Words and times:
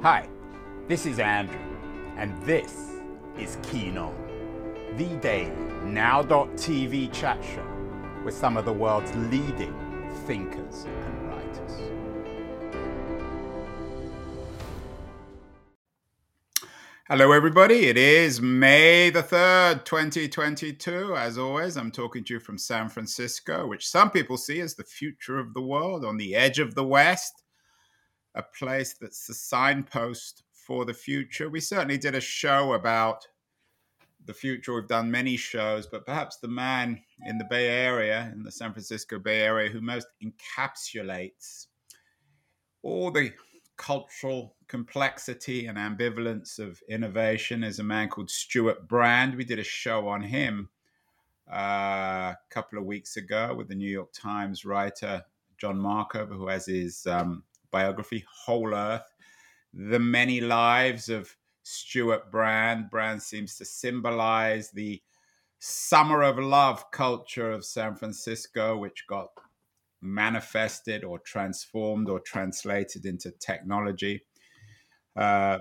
Hi, 0.00 0.28
this 0.86 1.06
is 1.06 1.18
Andrew, 1.18 1.58
and 2.16 2.40
this 2.44 2.72
is 3.36 3.58
Keen 3.64 3.98
On, 3.98 4.14
the 4.96 5.16
daily 5.16 5.50
now.tv 5.82 7.12
chat 7.12 7.42
show 7.42 7.66
with 8.24 8.32
some 8.32 8.56
of 8.56 8.64
the 8.64 8.72
world's 8.72 9.12
leading 9.16 9.74
thinkers 10.24 10.84
and 10.84 11.28
writers. 11.28 11.80
Hello, 17.08 17.32
everybody. 17.32 17.86
It 17.86 17.96
is 17.96 18.40
May 18.40 19.10
the 19.10 19.24
3rd, 19.24 19.84
2022. 19.84 21.16
As 21.16 21.36
always, 21.36 21.76
I'm 21.76 21.90
talking 21.90 22.22
to 22.22 22.34
you 22.34 22.38
from 22.38 22.56
San 22.56 22.88
Francisco, 22.88 23.66
which 23.66 23.88
some 23.88 24.12
people 24.12 24.36
see 24.36 24.60
as 24.60 24.76
the 24.76 24.84
future 24.84 25.40
of 25.40 25.54
the 25.54 25.62
world 25.62 26.04
on 26.04 26.18
the 26.18 26.36
edge 26.36 26.60
of 26.60 26.76
the 26.76 26.84
West, 26.84 27.42
a 28.38 28.42
place 28.42 28.94
that's 28.94 29.26
the 29.26 29.34
signpost 29.34 30.44
for 30.52 30.84
the 30.84 30.94
future. 30.94 31.50
We 31.50 31.60
certainly 31.60 31.98
did 31.98 32.14
a 32.14 32.20
show 32.20 32.72
about 32.72 33.26
the 34.24 34.32
future. 34.32 34.74
We've 34.74 34.86
done 34.86 35.10
many 35.10 35.36
shows, 35.36 35.86
but 35.86 36.06
perhaps 36.06 36.36
the 36.36 36.48
man 36.48 37.02
in 37.26 37.38
the 37.38 37.44
Bay 37.44 37.68
Area, 37.68 38.30
in 38.32 38.44
the 38.44 38.52
San 38.52 38.72
Francisco 38.72 39.18
Bay 39.18 39.40
Area, 39.40 39.70
who 39.70 39.80
most 39.80 40.06
encapsulates 40.22 41.66
all 42.82 43.10
the 43.10 43.32
cultural 43.76 44.54
complexity 44.68 45.66
and 45.66 45.78
ambivalence 45.78 46.58
of 46.58 46.80
innovation 46.88 47.64
is 47.64 47.78
a 47.78 47.84
man 47.84 48.08
called 48.08 48.30
Stewart 48.30 48.86
Brand. 48.86 49.34
We 49.34 49.44
did 49.44 49.58
a 49.58 49.64
show 49.64 50.08
on 50.08 50.22
him 50.22 50.68
uh, 51.50 52.34
a 52.34 52.38
couple 52.50 52.78
of 52.78 52.84
weeks 52.84 53.16
ago 53.16 53.54
with 53.56 53.68
the 53.68 53.74
New 53.74 53.90
York 53.90 54.12
Times 54.12 54.64
writer 54.64 55.24
John 55.58 55.78
Markoff, 55.78 56.28
who 56.28 56.48
has 56.48 56.66
his 56.66 57.06
um, 57.06 57.42
biography, 57.70 58.24
Whole 58.44 58.74
Earth, 58.74 59.14
The 59.72 59.98
Many 59.98 60.40
Lives 60.40 61.08
of 61.08 61.36
Stewart 61.62 62.30
Brand. 62.30 62.90
Brand 62.90 63.22
seems 63.22 63.56
to 63.56 63.64
symbolize 63.64 64.70
the 64.70 65.02
summer 65.58 66.22
of 66.22 66.38
love 66.38 66.90
culture 66.90 67.50
of 67.50 67.64
San 67.64 67.94
Francisco, 67.94 68.76
which 68.76 69.06
got 69.08 69.28
manifested 70.00 71.04
or 71.04 71.18
transformed 71.18 72.08
or 72.08 72.20
translated 72.20 73.04
into 73.04 73.30
technology. 73.32 74.22
Uh, 75.16 75.58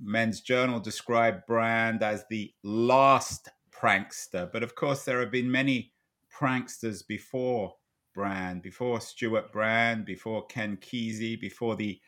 Men's 0.00 0.40
Journal 0.40 0.80
described 0.80 1.46
Brand 1.46 2.02
as 2.02 2.24
the 2.28 2.52
last 2.64 3.48
prankster, 3.70 4.50
but 4.52 4.62
of 4.62 4.74
course, 4.74 5.04
there 5.04 5.20
have 5.20 5.30
been 5.30 5.50
many 5.50 5.92
pranksters 6.36 7.06
before 7.06 7.74
Brand, 8.14 8.62
before 8.62 9.00
Stewart 9.00 9.52
Brand, 9.52 10.04
before 10.04 10.46
Ken 10.46 10.76
Kesey, 10.76 11.40
before 11.40 11.76
the 11.76 12.00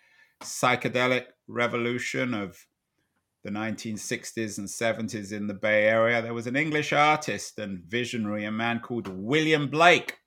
psychedelic 0.42 1.26
revolution 1.48 2.34
of 2.34 2.66
the 3.42 3.50
1960s 3.50 4.58
and 4.58 4.68
70s 4.68 5.32
in 5.32 5.46
the 5.46 5.54
Bay 5.54 5.84
Area. 5.84 6.22
There 6.22 6.34
was 6.34 6.46
an 6.46 6.56
English 6.56 6.92
artist 6.92 7.58
and 7.58 7.80
visionary, 7.80 8.44
a 8.44 8.50
man 8.50 8.80
called 8.80 9.08
William 9.08 9.68
Blake 9.68 10.18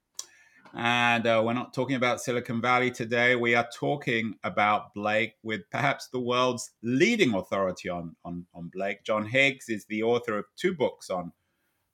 and 0.74 1.26
uh, 1.26 1.42
we're 1.44 1.54
not 1.54 1.74
talking 1.74 1.96
about 1.96 2.22
Silicon 2.22 2.62
Valley 2.62 2.92
today. 2.92 3.36
We 3.36 3.56
are 3.56 3.68
talking 3.74 4.36
about 4.44 4.94
Blake 4.94 5.34
with 5.42 5.62
perhaps 5.72 6.10
the 6.10 6.20
world's 6.20 6.72
leading 6.84 7.34
authority 7.34 7.90
on, 7.90 8.16
on, 8.24 8.46
on 8.54 8.70
Blake. 8.72 9.04
John 9.04 9.26
Higgs 9.26 9.70
is 9.70 9.86
the 9.86 10.04
author 10.04 10.38
of 10.38 10.46
two 10.56 10.76
books 10.76 11.10
on 11.10 11.32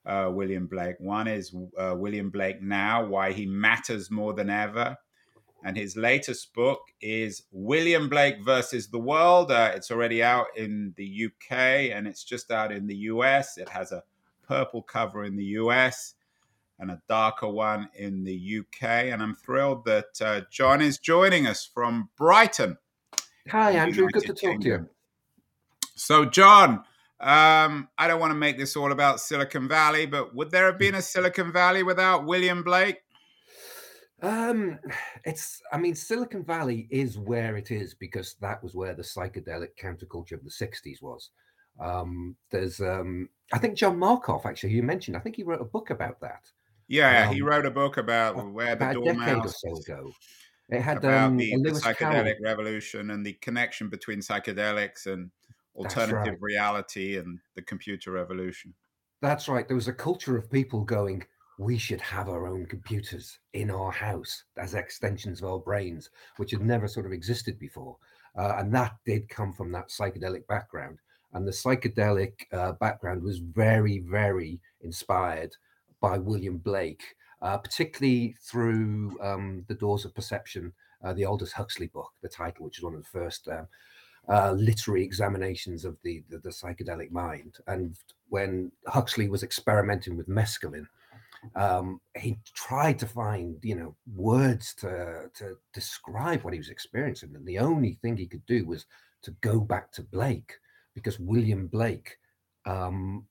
uh, 0.06 0.30
William 0.32 0.68
Blake. 0.68 0.96
One 1.00 1.28
is 1.28 1.56
uh, 1.78 1.96
William 1.98 2.30
Blake 2.30 2.62
Now 2.62 3.06
Why 3.06 3.32
He 3.32 3.46
Matters 3.46 4.12
More 4.12 4.34
Than 4.34 4.50
Ever. 4.50 4.98
And 5.66 5.78
his 5.78 5.96
latest 5.96 6.54
book 6.54 6.82
is 7.00 7.44
William 7.52 8.10
Blake 8.10 8.44
versus 8.44 8.88
the 8.88 9.00
World. 9.00 9.50
Uh, 9.50 9.72
it's 9.74 9.92
already 9.92 10.22
out 10.22 10.48
in 10.58 10.94
the 10.98 11.28
UK 11.28 11.92
and 11.94 12.06
it's 12.06 12.24
just 12.24 12.52
out 12.52 12.72
in 12.72 12.88
the 12.88 12.96
US. 12.96 13.58
It 13.58 13.70
has 13.70 13.94
a 13.94 14.04
purple 14.46 14.82
cover 14.82 15.24
in 15.24 15.38
the 15.38 15.46
US 15.46 16.16
and 16.80 16.92
a 16.92 17.02
darker 17.08 17.48
one 17.48 17.90
in 17.96 18.26
the 18.26 18.60
UK. 18.60 18.84
And 18.84 19.24
I'm 19.24 19.36
thrilled 19.36 19.86
that 19.86 20.22
uh, 20.22 20.42
John 20.52 20.82
is 20.82 20.98
joining 20.98 21.48
us 21.48 21.66
from 21.66 22.10
Brighton. 22.18 22.78
Hi, 23.50 23.72
Andrew. 23.72 24.10
Good 24.12 24.24
to 24.24 24.28
talk 24.30 24.38
Kingdom. 24.38 24.62
to 24.62 24.68
you. 24.68 24.90
So, 25.96 26.26
John, 26.26 26.84
um, 27.24 27.88
I 27.98 28.08
don't 28.08 28.20
want 28.20 28.32
to 28.32 28.38
make 28.38 28.58
this 28.58 28.76
all 28.76 28.92
about 28.92 29.20
Silicon 29.20 29.68
Valley, 29.68 30.06
but 30.06 30.36
would 30.36 30.52
there 30.52 30.66
have 30.66 30.78
been 30.78 30.96
a 30.96 31.02
Silicon 31.02 31.52
Valley 31.52 31.82
without 31.82 32.26
William 32.26 32.64
Blake? 32.64 32.98
Um, 34.22 34.80
it's, 35.24 35.62
I 35.72 35.78
mean, 35.78 35.96
Silicon 35.96 36.44
Valley 36.44 36.88
is 36.90 37.18
where 37.18 37.56
it 37.56 37.72
is 37.72 37.94
because 37.94 38.36
that 38.42 38.62
was 38.62 38.76
where 38.76 38.94
the 38.94 39.04
psychedelic 39.04 39.76
counterculture 39.82 40.34
of 40.34 40.44
the 40.44 40.50
60s 40.50 41.02
was. 41.02 41.30
Um, 41.80 42.36
there's, 42.52 42.82
um, 42.82 43.30
I 43.54 43.58
think 43.58 43.78
John 43.78 43.98
Markoff, 43.98 44.46
actually, 44.46 44.74
you 44.74 44.84
mentioned, 44.84 45.16
I 45.16 45.22
think 45.22 45.38
he 45.38 45.44
wrote 45.44 45.62
a 45.62 45.66
book 45.66 45.90
about 45.90 46.20
that. 46.22 46.50
Yeah, 46.88 47.28
um, 47.28 47.34
he 47.34 47.42
wrote 47.42 47.66
a 47.66 47.72
book 47.72 47.98
about 47.98 48.36
What 48.36 48.80
the 48.80 48.94
Dormouse. 48.94 49.62
So 49.62 49.78
ago. 49.78 50.12
It 50.70 50.82
had 50.82 50.98
about 50.98 51.28
um, 51.28 51.38
the, 51.38 51.56
the 51.62 51.72
psychedelic 51.72 52.36
revolution 52.42 53.12
and 53.12 53.26
the 53.26 53.34
connection 53.34 53.90
between 53.90 54.20
psychedelics 54.20 55.08
and 55.08 55.30
alternative 55.76 56.34
right. 56.34 56.42
reality 56.42 57.18
and 57.18 57.40
the 57.56 57.62
computer 57.62 58.12
revolution. 58.12 58.74
That's 59.22 59.48
right. 59.48 59.68
There 59.68 59.76
was 59.76 59.88
a 59.88 59.94
culture 59.94 60.38
of 60.38 60.52
people 60.52 60.84
going, 60.84 61.24
we 61.58 61.78
should 61.78 62.02
have 62.02 62.30
our 62.30 62.48
own 62.48 62.66
computers 62.66 63.40
in 63.54 63.70
our 63.72 63.92
house 63.92 64.44
as 64.58 64.74
extensions 64.74 65.42
of 65.42 65.50
our 65.50 65.60
brains, 65.60 66.10
which 66.38 66.52
had 66.52 66.62
never 66.62 66.88
sort 66.88 67.06
of 67.06 67.12
existed 67.12 67.58
before. 67.60 67.98
Uh, 68.38 68.56
and 68.58 68.74
that 68.74 68.96
did 69.06 69.30
come 69.30 69.54
from 69.54 69.72
that 69.72 69.90
psychedelic 69.90 70.46
background. 70.48 71.00
And 71.34 71.48
the 71.48 71.52
psychedelic 71.52 72.34
uh, 72.52 72.74
background 72.74 73.24
was 73.24 73.40
very, 73.40 74.00
very 74.00 74.60
inspired 74.82 75.56
by 76.02 76.18
William 76.18 76.58
Blake, 76.58 77.04
uh, 77.42 77.58
particularly 77.58 78.36
through 78.42 79.18
um, 79.22 79.64
The 79.68 79.76
Doors 79.76 80.06
of 80.06 80.14
Perception, 80.14 80.74
uh, 81.04 81.14
the 81.14 81.26
Aldous 81.26 81.54
Huxley 81.54 81.88
book, 81.88 82.12
the 82.22 82.30
title, 82.30 82.66
which 82.66 82.78
is 82.78 82.84
one 82.84 82.96
of 82.96 83.04
the 83.04 83.20
first 83.20 83.48
um, 83.48 83.68
uh, 84.30 84.52
literary 84.52 85.04
examinations 85.04 85.86
of 85.86 85.98
the, 86.04 86.24
the, 86.30 86.38
the 86.38 86.50
psychedelic 86.50 87.12
mind. 87.12 87.58
And 87.68 87.96
when 88.30 88.72
Huxley 88.88 89.30
was 89.30 89.44
experimenting 89.44 90.18
with 90.18 90.28
mescaline, 90.30 90.88
um, 91.56 92.00
he 92.18 92.38
tried 92.54 92.98
to 93.00 93.06
find, 93.06 93.58
you 93.64 93.76
know, 93.76 93.96
words 94.16 94.74
to 94.76 95.30
to 95.34 95.58
describe 95.74 96.42
what 96.42 96.54
he 96.54 96.60
was 96.60 96.70
experiencing, 96.70 97.36
and 97.36 97.46
the 97.46 97.60
only 97.60 97.98
thing 98.02 98.16
he 98.16 98.28
could 98.28 98.46
do 98.46 98.66
was 98.66 98.86
to 99.24 99.32
go 99.42 99.60
back 99.60 99.92
to 99.92 100.04
Blake, 100.04 100.54
because 100.96 101.20
William 101.20 101.68
Blake 101.68 102.18
um, 102.66 103.26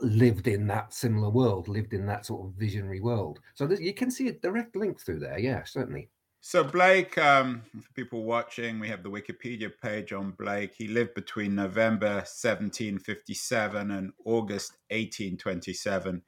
lived 0.00 0.48
in 0.48 0.66
that 0.68 0.94
similar 0.94 1.28
world, 1.28 1.68
lived 1.68 1.92
in 1.92 2.06
that 2.06 2.24
sort 2.24 2.46
of 2.46 2.54
visionary 2.54 3.00
world. 3.00 3.40
So 3.54 3.68
you 3.70 3.92
can 3.92 4.10
see 4.10 4.28
a 4.28 4.32
direct 4.32 4.74
link 4.74 4.98
through 4.98 5.20
there. 5.20 5.38
Yeah, 5.38 5.62
certainly. 5.64 6.08
So 6.48 6.62
Blake, 6.62 7.18
um, 7.18 7.62
for 7.72 7.92
people 7.94 8.22
watching, 8.22 8.78
we 8.78 8.86
have 8.86 9.02
the 9.02 9.10
Wikipedia 9.10 9.68
page 9.82 10.12
on 10.12 10.30
Blake. 10.30 10.74
He 10.78 10.86
lived 10.86 11.12
between 11.14 11.56
November 11.56 12.18
1757 12.18 13.90
and 13.90 14.12
August 14.24 14.74
1827. 14.90 16.22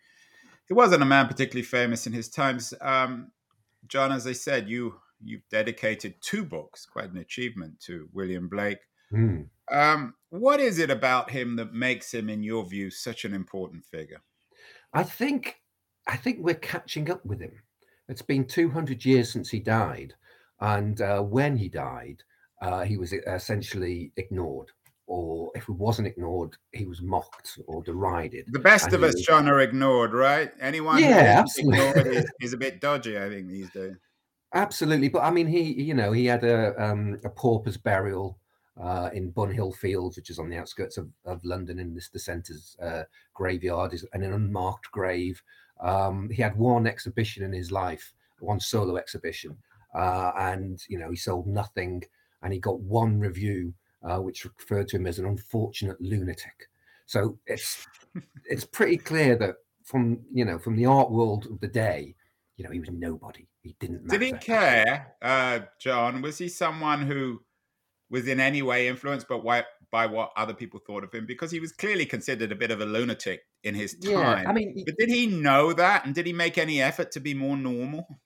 He 0.67 0.75
wasn't 0.75 1.05
a 1.05 1.07
man 1.07 1.29
particularly 1.29 1.63
famous 1.63 2.09
in 2.09 2.13
his 2.13 2.29
times. 2.29 2.75
Um, 2.81 3.31
John, 3.87 4.11
as 4.11 4.27
I 4.27 4.33
said, 4.33 4.69
you 4.69 4.97
you've 5.23 5.49
dedicated 5.53 6.17
two 6.21 6.45
books, 6.45 6.85
quite 6.85 7.13
an 7.13 7.19
achievement, 7.19 7.79
to 7.83 8.09
William 8.13 8.49
Blake. 8.49 8.81
Mm. 9.13 9.47
Um, 9.71 10.15
what 10.31 10.59
is 10.59 10.81
it 10.81 10.91
about 10.91 11.31
him 11.31 11.55
that 11.57 11.73
makes 11.73 12.13
him, 12.13 12.29
in 12.29 12.43
your 12.43 12.67
view, 12.67 12.91
such 12.91 13.25
an 13.25 13.35
important 13.35 13.85
figure? 13.85 14.23
I 14.93 15.05
think 15.05 15.61
I 16.09 16.17
think 16.17 16.39
we're 16.41 16.57
catching 16.57 17.09
up 17.09 17.25
with 17.25 17.41
him. 17.41 17.63
It's 18.09 18.23
been 18.23 18.47
200 18.47 19.05
years 19.05 19.31
since 19.33 19.51
he 19.51 19.61
died, 19.61 20.15
and 20.61 21.01
uh, 21.01 21.21
when 21.21 21.57
he 21.57 21.69
died, 21.69 22.23
uh, 22.63 22.83
he 22.83 22.97
was 22.97 23.13
essentially 23.13 24.13
ignored, 24.17 24.71
or 25.07 25.51
if 25.55 25.67
he 25.67 25.73
wasn't 25.73 26.09
ignored, 26.09 26.57
he 26.73 26.87
was 26.87 27.03
mocked 27.03 27.59
or 27.67 27.83
derided. 27.83 28.47
The 28.51 28.59
best 28.59 28.93
of 28.93 29.03
us, 29.03 29.15
was... 29.15 29.25
John, 29.25 29.49
are 29.49 29.61
ignored, 29.61 30.13
right? 30.13 30.51
Anyone 30.61 30.99
yeah, 30.99 31.45
ignored 31.57 32.07
is, 32.07 32.27
is, 32.41 32.53
a 32.53 32.57
bit 32.59 32.81
dodgy, 32.81 33.19
I 33.19 33.29
think, 33.29 33.49
these 33.49 33.71
days. 33.71 33.95
Absolutely, 34.55 35.09
but 35.09 35.23
I 35.23 35.31
mean, 35.31 35.47
he, 35.47 35.61
you 35.61 35.95
know, 35.95 36.13
he 36.13 36.27
had 36.27 36.45
a 36.45 36.75
um, 36.83 37.21
a 37.25 37.29
pauper's 37.29 37.77
burial 37.77 38.39
uh, 38.81 39.11
in 39.13 39.33
Bunhill 39.33 39.75
Fields, 39.75 40.17
which 40.17 40.31
is 40.31 40.39
on 40.39 40.49
the 40.49 40.57
outskirts 40.57 40.97
of, 40.97 41.09
of 41.25 41.45
London 41.45 41.79
in 41.79 41.95
this 41.95 42.09
dissenters 42.09 42.77
uh, 42.83 43.03
graveyard, 43.35 43.93
is 43.93 44.07
an 44.13 44.23
unmarked 44.23 44.91
grave. 44.91 45.43
Um, 45.81 46.29
he 46.31 46.43
had 46.43 46.57
one 46.57 46.87
exhibition 46.87 47.45
in 47.45 47.53
his 47.53 47.71
life, 47.71 48.13
one 48.41 48.61
solo 48.61 48.97
exhibition, 48.97 49.57
uh, 49.95 50.33
and 50.37 50.83
you 50.89 50.99
know 50.99 51.11
he 51.11 51.17
sold 51.17 51.47
nothing, 51.47 52.03
and 52.43 52.53
he 52.53 52.59
got 52.59 52.81
one 52.81 53.19
review, 53.19 53.73
uh, 54.03 54.19
which 54.19 54.45
referred 54.45 54.89
to 54.89 54.97
him 54.97 55.07
as 55.07 55.19
an 55.19 55.27
unfortunate 55.27 56.01
lunatic. 56.01 56.69
So 57.07 57.39
it's 57.47 57.87
it's 58.45 58.65
pretty 58.65 58.97
clear 58.97 59.37
that 59.37 59.57
from 59.85 60.21
you 60.33 60.45
know 60.45 60.59
from 60.59 60.77
the 60.77 60.87
art 60.87 61.11
world 61.11 61.47
of 61.47 61.61
the 61.61 61.69
day, 61.69 62.15
you 62.57 62.65
know 62.65 62.71
he 62.71 62.81
was 62.81 62.91
nobody. 62.91 63.47
He 63.63 63.77
didn't. 63.81 64.05
Matter. 64.05 64.19
Did 64.19 64.27
he 64.27 64.33
care, 64.33 65.15
uh, 65.23 65.61
John? 65.81 66.23
Was 66.23 66.39
he 66.39 66.49
someone 66.49 67.03
who? 67.03 67.41
was 68.11 68.27
in 68.27 68.41
any 68.41 68.63
way 68.63 68.89
influenced 68.89 69.29
by 69.29 69.35
why, 69.35 69.65
by 69.91 70.07
what 70.07 70.33
other 70.37 70.55
people 70.55 70.81
thought 70.81 71.05
of 71.05 71.13
him 71.13 71.27
because 71.27 71.51
he 71.51 71.61
was 71.61 71.73
clearly 71.73 72.07
considered 72.07 72.53
a 72.53 72.57
bit 72.57 72.71
of 72.71 72.81
a 72.81 72.87
lunatic 72.87 73.43
in 73.65 73.75
his 73.75 73.95
time. 73.95 74.13
Yeah, 74.13 74.45
I 74.47 74.53
mean, 74.53 74.83
but 74.85 74.97
did 74.97 75.09
he 75.09 75.27
know 75.27 75.73
that, 75.73 76.05
and 76.05 76.15
did 76.15 76.27
he 76.27 76.33
make 76.33 76.59
any 76.59 76.81
effort 76.81 77.11
to 77.13 77.21
be 77.21 77.35
more 77.35 77.57
normal? 77.57 78.21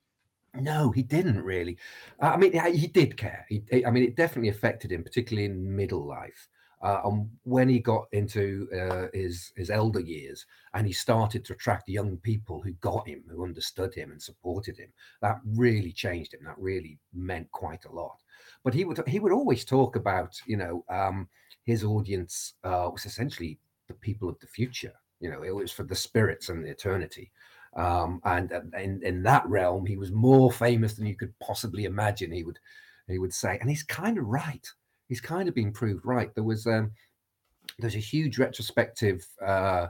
No, 0.55 0.91
he 0.91 1.03
didn't 1.03 1.43
really. 1.43 1.79
I 2.21 2.37
mean, 2.37 2.53
he 2.75 2.87
did 2.87 3.17
care. 3.17 3.47
He, 3.49 3.63
I 3.87 3.91
mean, 3.91 4.05
it 4.05 4.17
definitely 4.17 4.51
affected 4.51 4.93
him, 4.93 5.03
particularly 5.03 5.47
in 5.47 5.75
middle 5.77 6.07
life. 6.07 6.49
Uh, 6.83 7.01
and 7.05 7.31
when 7.45 7.69
he 7.69 7.79
got 7.79 8.07
into 8.11 8.69
uh, 8.77 9.07
his 9.15 9.53
his 9.57 9.71
elder 9.71 10.01
years, 10.01 10.45
and 10.75 10.87
he 10.87 10.93
started 10.93 11.45
to 11.45 11.53
attract 11.53 11.89
young 11.89 12.17
people 12.19 12.61
who 12.61 12.73
got 12.75 13.07
him, 13.07 13.23
who 13.31 13.45
understood 13.45 13.95
him 13.95 14.11
and 14.11 14.21
supported 14.21 14.77
him, 14.77 14.93
that 15.21 15.37
really 15.45 15.93
changed 15.93 16.35
him. 16.35 16.41
That 16.45 16.59
really 16.59 16.99
meant 17.15 17.51
quite 17.53 17.85
a 17.85 17.93
lot. 17.93 18.19
But 18.65 18.75
he 18.75 18.85
would 18.85 19.01
he 19.07 19.21
would 19.21 19.33
always 19.33 19.65
talk 19.65 19.95
about, 19.95 20.37
you 20.45 20.57
know, 20.57 20.85
um, 20.89 21.29
his 21.65 21.85
audience 21.85 22.55
uh, 22.65 22.89
was 22.93 23.05
essentially 23.05 23.59
the 23.89 23.95
people 23.95 24.29
of 24.29 24.39
the 24.41 24.47
future. 24.47 24.93
You 25.21 25.31
know, 25.31 25.43
it 25.43 25.55
was 25.55 25.71
for 25.71 25.85
the 25.85 25.95
spirits 25.95 26.49
and 26.49 26.65
the 26.65 26.71
eternity. 26.71 27.31
Um, 27.75 28.21
and 28.25 28.53
in, 28.79 29.01
in 29.03 29.23
that 29.23 29.47
realm, 29.49 29.87
he 29.87 29.97
was 29.97 30.13
more 30.13 30.53
famous 30.53 30.95
than 30.95 31.07
you 31.07 31.17
could 31.17 31.33
possibly 31.39 31.85
imagine. 31.85 32.33
He 32.33 32.45
would 32.45 32.59
he 33.09 33.19
would 33.19 33.35
say, 33.35 33.59
and 33.61 33.69
he's 33.69 33.83
kind 33.83 34.19
of 34.19 34.27
right 34.27 34.67
he's 35.13 35.21
kind 35.21 35.47
of 35.47 35.55
been 35.55 35.71
proved 35.71 36.07
right. 36.07 36.35
There 36.35 36.43
was 36.43 36.67
um, 36.67 36.91
there's 37.79 37.97
a 37.97 38.09
huge 38.13 38.39
retrospective 38.39 39.27
uh, 39.47 39.89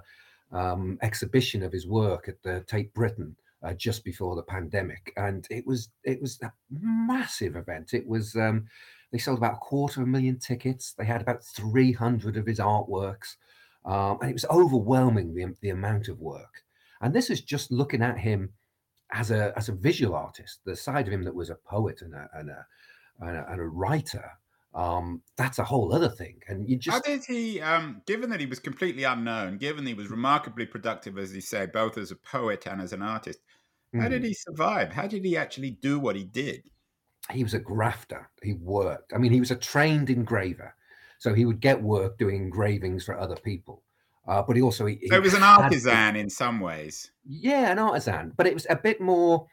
um, 0.50 0.98
exhibition 1.02 1.62
of 1.62 1.70
his 1.70 1.86
work 1.86 2.28
at 2.28 2.42
the 2.42 2.64
Tate 2.66 2.92
Britain 2.92 3.36
uh, 3.62 3.72
just 3.74 4.02
before 4.02 4.34
the 4.34 4.42
pandemic, 4.42 5.12
and 5.16 5.46
it 5.48 5.64
was 5.64 5.90
it 6.02 6.20
was 6.20 6.40
a 6.42 6.52
massive 6.70 7.54
event. 7.54 7.94
It 7.94 8.04
was 8.04 8.34
um, 8.34 8.66
they 9.12 9.18
sold 9.18 9.38
about 9.38 9.54
a 9.54 9.58
quarter 9.58 10.00
of 10.00 10.08
a 10.08 10.10
million 10.10 10.38
tickets. 10.38 10.94
They 10.98 11.04
had 11.04 11.22
about 11.22 11.44
300 11.44 12.36
of 12.36 12.46
his 12.46 12.58
artworks, 12.58 13.36
um, 13.84 14.18
and 14.20 14.30
it 14.30 14.34
was 14.34 14.46
overwhelming 14.50 15.34
the, 15.34 15.54
the 15.60 15.70
amount 15.70 16.08
of 16.08 16.18
work. 16.18 16.62
And 17.00 17.14
this 17.14 17.30
is 17.30 17.40
just 17.40 17.70
looking 17.70 18.02
at 18.02 18.18
him 18.18 18.50
as 19.12 19.30
a 19.30 19.52
as 19.56 19.68
a 19.68 19.72
visual 19.72 20.14
artist, 20.14 20.60
the 20.64 20.74
side 20.74 21.06
of 21.06 21.12
him 21.12 21.24
that 21.24 21.34
was 21.34 21.50
a 21.50 21.56
poet 21.56 22.00
and 22.02 22.14
a 22.14 22.28
and 22.34 22.50
a, 22.50 22.66
and 23.20 23.36
a, 23.36 23.52
and 23.52 23.60
a 23.60 23.64
writer 23.64 24.32
um, 24.74 25.20
that's 25.36 25.58
a 25.58 25.64
whole 25.64 25.94
other 25.94 26.08
thing. 26.08 26.40
And 26.48 26.68
you 26.68 26.76
just 26.76 26.94
how 26.94 27.00
did 27.00 27.24
he? 27.24 27.60
Um, 27.60 28.02
given 28.06 28.30
that 28.30 28.40
he 28.40 28.46
was 28.46 28.58
completely 28.58 29.04
unknown, 29.04 29.58
given 29.58 29.86
he 29.86 29.94
was 29.94 30.10
remarkably 30.10 30.66
productive, 30.66 31.18
as 31.18 31.34
you 31.34 31.40
say, 31.40 31.66
both 31.66 31.98
as 31.98 32.10
a 32.10 32.16
poet 32.16 32.66
and 32.66 32.80
as 32.80 32.92
an 32.92 33.02
artist, 33.02 33.40
how 33.94 34.08
did 34.08 34.22
mm. 34.22 34.26
he 34.26 34.34
survive? 34.34 34.92
How 34.92 35.06
did 35.06 35.24
he 35.24 35.36
actually 35.36 35.72
do 35.72 35.98
what 35.98 36.16
he 36.16 36.24
did? 36.24 36.70
He 37.30 37.42
was 37.42 37.54
a 37.54 37.58
grafter. 37.58 38.28
He 38.42 38.54
worked. 38.54 39.12
I 39.14 39.18
mean, 39.18 39.32
he 39.32 39.40
was 39.40 39.50
a 39.50 39.56
trained 39.56 40.10
engraver, 40.10 40.74
so 41.18 41.34
he 41.34 41.44
would 41.44 41.60
get 41.60 41.80
work 41.80 42.18
doing 42.18 42.36
engravings 42.36 43.04
for 43.04 43.18
other 43.18 43.36
people. 43.36 43.82
Uh, 44.26 44.42
but 44.42 44.56
he 44.56 44.62
also 44.62 44.86
he, 44.86 45.00
so 45.08 45.16
he 45.16 45.20
was 45.20 45.34
an 45.34 45.42
artisan 45.42 46.16
in 46.16 46.30
some 46.30 46.60
ways. 46.60 47.10
Yeah, 47.26 47.72
an 47.72 47.78
artisan, 47.78 48.32
but 48.36 48.46
it 48.46 48.54
was 48.54 48.66
a 48.70 48.76
bit 48.76 49.00
more 49.00 49.46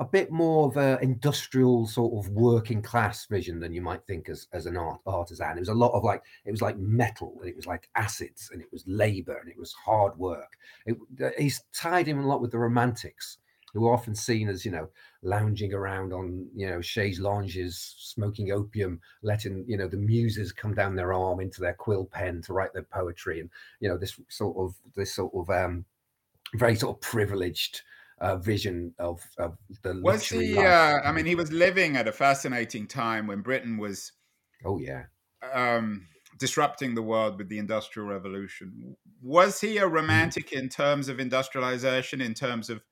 a 0.00 0.04
bit 0.04 0.30
more 0.30 0.66
of 0.66 0.78
an 0.78 0.98
industrial 1.02 1.86
sort 1.86 2.24
of 2.24 2.32
working 2.32 2.80
class 2.80 3.26
vision 3.26 3.60
than 3.60 3.74
you 3.74 3.82
might 3.82 4.02
think 4.06 4.30
as, 4.30 4.48
as 4.54 4.64
an 4.64 4.78
art 4.78 4.98
artisan. 5.06 5.58
It 5.58 5.60
was 5.60 5.68
a 5.68 5.74
lot 5.74 5.92
of 5.92 6.02
like 6.02 6.22
it 6.46 6.50
was 6.50 6.62
like 6.62 6.78
metal 6.78 7.36
and 7.40 7.50
it 7.50 7.56
was 7.56 7.66
like 7.66 7.88
acids 7.94 8.48
and 8.50 8.62
it 8.62 8.68
was 8.72 8.82
labor 8.86 9.36
and 9.36 9.50
it 9.50 9.58
was 9.58 9.74
hard 9.74 10.18
work. 10.18 10.56
It, 10.86 10.96
he's 11.38 11.62
tied 11.74 12.08
in 12.08 12.18
a 12.18 12.26
lot 12.26 12.40
with 12.40 12.50
the 12.50 12.58
romantics 12.58 13.36
who 13.72 13.86
are 13.86 13.94
often 13.94 14.14
seen 14.14 14.48
as 14.48 14.64
you 14.64 14.70
know 14.70 14.88
lounging 15.22 15.72
around 15.72 16.12
on 16.12 16.46
you 16.54 16.68
know 16.68 16.80
chaise 16.80 17.20
lounges 17.20 17.94
smoking 17.98 18.52
opium 18.52 19.00
letting 19.22 19.64
you 19.66 19.76
know 19.76 19.88
the 19.88 19.96
muses 19.96 20.52
come 20.52 20.74
down 20.74 20.94
their 20.94 21.12
arm 21.12 21.40
into 21.40 21.60
their 21.60 21.74
quill 21.74 22.04
pen 22.04 22.40
to 22.42 22.52
write 22.52 22.72
their 22.72 22.82
poetry 22.82 23.40
and 23.40 23.50
you 23.80 23.88
know 23.88 23.96
this 23.96 24.18
sort 24.28 24.56
of 24.56 24.74
this 24.94 25.14
sort 25.14 25.32
of 25.34 25.48
um 25.50 25.84
very 26.54 26.74
sort 26.74 26.96
of 26.96 27.00
privileged 27.00 27.82
uh, 28.20 28.36
vision 28.36 28.92
of, 28.98 29.22
of 29.38 29.56
the 29.82 29.98
was 30.02 30.28
he 30.28 30.58
uh, 30.58 30.98
i 31.04 31.10
mean 31.12 31.24
he 31.24 31.34
was 31.34 31.50
living 31.52 31.96
at 31.96 32.06
a 32.06 32.12
fascinating 32.12 32.86
time 32.86 33.26
when 33.26 33.40
britain 33.40 33.78
was 33.78 34.12
oh 34.66 34.78
yeah. 34.78 35.04
um, 35.54 36.06
disrupting 36.40 36.94
the 36.94 37.02
world 37.02 37.38
with 37.38 37.48
the 37.48 37.58
industrial 37.58 38.08
revolution. 38.08 38.96
Was 39.22 39.60
he 39.60 39.76
a 39.76 39.82
mm-hmm. 39.82 39.94
romantic 39.94 40.52
in 40.52 40.68
terms 40.68 41.08
of 41.08 41.20
industrialization 41.20 42.20
in 42.20 42.34
terms 42.34 42.70
of 42.70 42.82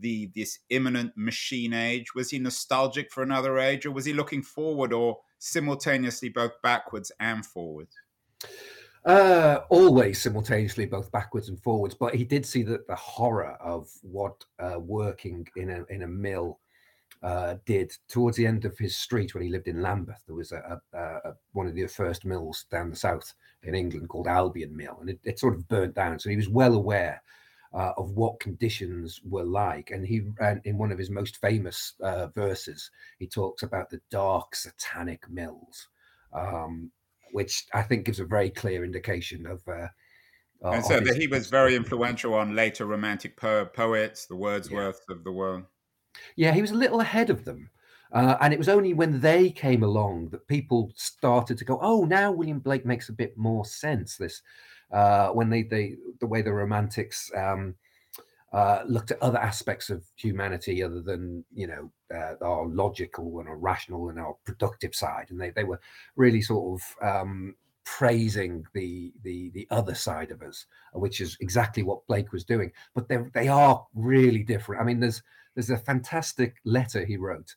the 0.00 0.30
this 0.34 0.60
imminent 0.70 1.12
machine 1.16 1.72
age 1.72 2.14
was 2.14 2.30
he 2.30 2.38
nostalgic 2.38 3.10
for 3.12 3.22
another 3.22 3.58
age 3.58 3.86
or 3.86 3.90
was 3.90 4.04
he 4.04 4.12
looking 4.12 4.42
forward 4.42 4.92
or 4.92 5.18
simultaneously 5.38 6.28
both 6.28 6.52
backwards 6.62 7.12
and 7.20 7.44
forward 7.44 7.88
uh, 9.04 9.60
always 9.70 10.20
simultaneously, 10.20 10.84
both 10.84 11.10
backwards 11.10 11.48
and 11.48 11.58
forwards. 11.62 11.94
But 11.94 12.14
he 12.14 12.24
did 12.24 12.44
see 12.44 12.62
that 12.64 12.86
the 12.86 12.94
horror 12.94 13.56
of 13.60 13.88
what 14.02 14.44
uh, 14.58 14.78
working 14.78 15.46
in 15.56 15.70
a 15.70 15.84
in 15.88 16.02
a 16.02 16.08
mill 16.08 16.58
uh, 17.22 17.54
did 17.64 17.92
towards 18.08 18.36
the 18.36 18.46
end 18.46 18.64
of 18.64 18.76
his 18.76 18.96
street 18.96 19.34
when 19.34 19.42
he 19.42 19.50
lived 19.50 19.68
in 19.68 19.82
Lambeth. 19.82 20.22
There 20.26 20.36
was 20.36 20.52
a, 20.52 20.80
a, 20.92 20.98
a, 20.98 21.34
one 21.52 21.66
of 21.66 21.74
the 21.74 21.86
first 21.86 22.24
mills 22.24 22.66
down 22.70 22.90
the 22.90 22.96
south 22.96 23.32
in 23.62 23.74
England 23.74 24.08
called 24.08 24.28
Albion 24.28 24.76
Mill, 24.76 24.98
and 25.00 25.10
it, 25.10 25.20
it 25.24 25.38
sort 25.38 25.54
of 25.54 25.66
burnt 25.68 25.94
down. 25.94 26.18
So 26.18 26.28
he 26.28 26.36
was 26.36 26.48
well 26.48 26.74
aware 26.74 27.22
uh, 27.74 27.92
of 27.96 28.10
what 28.12 28.40
conditions 28.40 29.20
were 29.24 29.44
like. 29.44 29.90
And 29.90 30.06
he, 30.06 30.22
and 30.40 30.60
in 30.64 30.78
one 30.78 30.92
of 30.92 30.98
his 30.98 31.10
most 31.10 31.36
famous 31.36 31.94
uh, 32.02 32.28
verses, 32.28 32.90
he 33.18 33.26
talks 33.26 33.62
about 33.62 33.90
the 33.90 34.00
dark 34.10 34.54
satanic 34.54 35.28
mills. 35.30 35.88
Um, 36.32 36.90
which 37.32 37.66
I 37.74 37.82
think 37.82 38.04
gives 38.04 38.20
a 38.20 38.24
very 38.24 38.50
clear 38.50 38.84
indication 38.84 39.46
of. 39.46 39.62
Uh, 39.68 39.88
and 40.62 40.84
so 40.84 40.98
that 41.00 41.16
he 41.16 41.26
was 41.28 41.48
very 41.48 41.76
influential 41.76 42.34
on 42.34 42.54
later 42.54 42.86
romantic 42.86 43.36
po- 43.36 43.66
poets, 43.66 44.26
the 44.26 44.34
Wordsworths 44.34 45.00
yeah. 45.08 45.16
of 45.16 45.24
the 45.24 45.32
world. 45.32 45.64
Yeah, 46.36 46.52
he 46.52 46.60
was 46.60 46.72
a 46.72 46.76
little 46.76 47.00
ahead 47.00 47.30
of 47.30 47.44
them. 47.44 47.70
Uh, 48.10 48.36
and 48.40 48.52
it 48.52 48.58
was 48.58 48.68
only 48.68 48.94
when 48.94 49.20
they 49.20 49.50
came 49.50 49.82
along 49.82 50.30
that 50.30 50.48
people 50.48 50.90
started 50.96 51.58
to 51.58 51.64
go, 51.64 51.78
oh, 51.82 52.04
now 52.04 52.32
William 52.32 52.58
Blake 52.58 52.86
makes 52.86 53.10
a 53.10 53.12
bit 53.12 53.36
more 53.36 53.64
sense. 53.64 54.16
This, 54.16 54.42
uh, 54.92 55.28
when 55.28 55.50
they, 55.50 55.62
they, 55.62 55.94
the 56.20 56.26
way 56.26 56.42
the 56.42 56.52
Romantics 56.52 57.30
um, 57.36 57.74
uh, 58.52 58.82
looked 58.86 59.10
at 59.10 59.22
other 59.22 59.38
aspects 59.38 59.90
of 59.90 60.04
humanity 60.16 60.82
other 60.82 61.02
than 61.02 61.44
you 61.54 61.66
know 61.66 61.90
uh, 62.14 62.34
our 62.42 62.66
logical 62.66 63.40
and 63.40 63.48
our 63.48 63.58
rational 63.58 64.08
and 64.08 64.18
our 64.18 64.34
productive 64.44 64.94
side, 64.94 65.26
and 65.30 65.40
they 65.40 65.50
they 65.50 65.64
were 65.64 65.80
really 66.16 66.40
sort 66.40 66.80
of 66.80 67.06
um, 67.06 67.54
praising 67.84 68.64
the 68.72 69.12
the 69.22 69.50
the 69.50 69.66
other 69.70 69.94
side 69.94 70.30
of 70.30 70.40
us, 70.42 70.64
which 70.94 71.20
is 71.20 71.36
exactly 71.40 71.82
what 71.82 72.06
Blake 72.06 72.32
was 72.32 72.44
doing. 72.44 72.72
But 72.94 73.08
they 73.08 73.18
they 73.34 73.48
are 73.48 73.86
really 73.94 74.44
different. 74.44 74.80
I 74.80 74.84
mean, 74.84 75.00
there's 75.00 75.22
there's 75.54 75.70
a 75.70 75.76
fantastic 75.76 76.56
letter 76.64 77.04
he 77.04 77.16
wrote. 77.16 77.54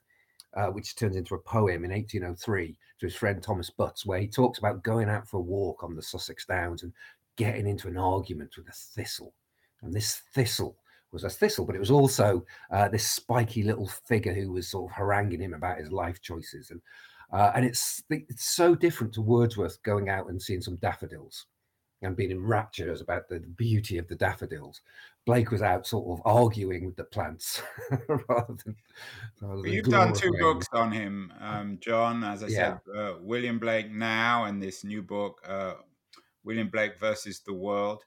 Uh, 0.54 0.68
which 0.68 0.98
turns 0.98 1.16
into 1.16 1.34
a 1.34 1.40
poem 1.40 1.86
in 1.86 1.92
1803 1.92 2.78
to 3.00 3.06
his 3.06 3.16
friend 3.16 3.42
Thomas 3.42 3.70
Butts, 3.70 4.06
where 4.06 4.20
he 4.20 4.28
talks 4.28 4.60
about 4.60 4.84
going 4.84 5.08
out 5.08 5.26
for 5.26 5.38
a 5.38 5.42
walk 5.42 5.82
on 5.82 5.96
the 5.96 6.02
Sussex 6.02 6.46
Downs 6.46 6.84
and 6.84 6.92
getting 7.38 7.68
into 7.68 7.88
an 7.88 7.98
argument 7.98 8.56
with 8.58 8.68
a 8.68 8.72
thistle. 8.72 9.34
And 9.82 9.94
this 9.94 10.22
thistle 10.34 10.78
was 11.12 11.24
a 11.24 11.30
thistle, 11.30 11.66
but 11.66 11.76
it 11.76 11.80
was 11.80 11.92
also 11.92 12.46
uh, 12.72 12.88
this 12.88 13.10
spiky 13.10 13.64
little 13.64 13.88
figure 13.88 14.34
who 14.34 14.52
was 14.52 14.70
sort 14.70 14.92
of 14.92 14.96
haranguing 14.96 15.42
him 15.42 15.54
about 15.54 15.80
his 15.80 15.92
life 15.92 16.22
choices. 16.22 16.72
And 16.72 16.82
uh, 17.34 17.52
and 17.56 17.66
it's 17.66 18.04
it's 18.10 18.46
so 18.46 18.76
different 18.76 19.14
to 19.14 19.22
Wordsworth 19.22 19.82
going 19.84 20.10
out 20.10 20.30
and 20.30 20.42
seeing 20.42 20.62
some 20.62 20.76
daffodils 20.78 21.46
and 22.02 22.16
being 22.16 22.32
enraptured 22.32 23.00
about 23.00 23.30
the 23.30 23.40
beauty 23.40 23.98
of 23.98 24.08
the 24.08 24.16
daffodils. 24.16 24.82
Blake 25.26 25.52
was 25.52 25.62
out 25.62 25.86
sort 25.86 26.20
of 26.20 26.26
arguing 26.26 26.86
with 26.86 26.96
the 26.96 27.04
plants 27.04 27.62
rather 28.08 28.56
than. 28.66 28.76
Rather 29.40 29.62
than 29.62 29.72
You've 29.72 29.86
done 29.86 30.14
two 30.14 30.32
books 30.40 30.68
on 30.74 30.92
him, 30.92 31.32
um, 31.40 31.78
John. 31.80 32.24
As 32.24 32.44
I 32.44 32.48
yeah. 32.48 32.78
said, 32.86 32.96
uh, 32.96 33.14
William 33.22 33.60
Blake 33.60 33.92
now, 33.92 34.46
and 34.46 34.62
this 34.62 34.84
new 34.84 35.04
book, 35.04 35.42
uh, 35.48 35.76
William 36.44 36.70
Blake 36.70 37.00
versus 37.00 37.42
the 37.42 37.54
World 37.54 38.04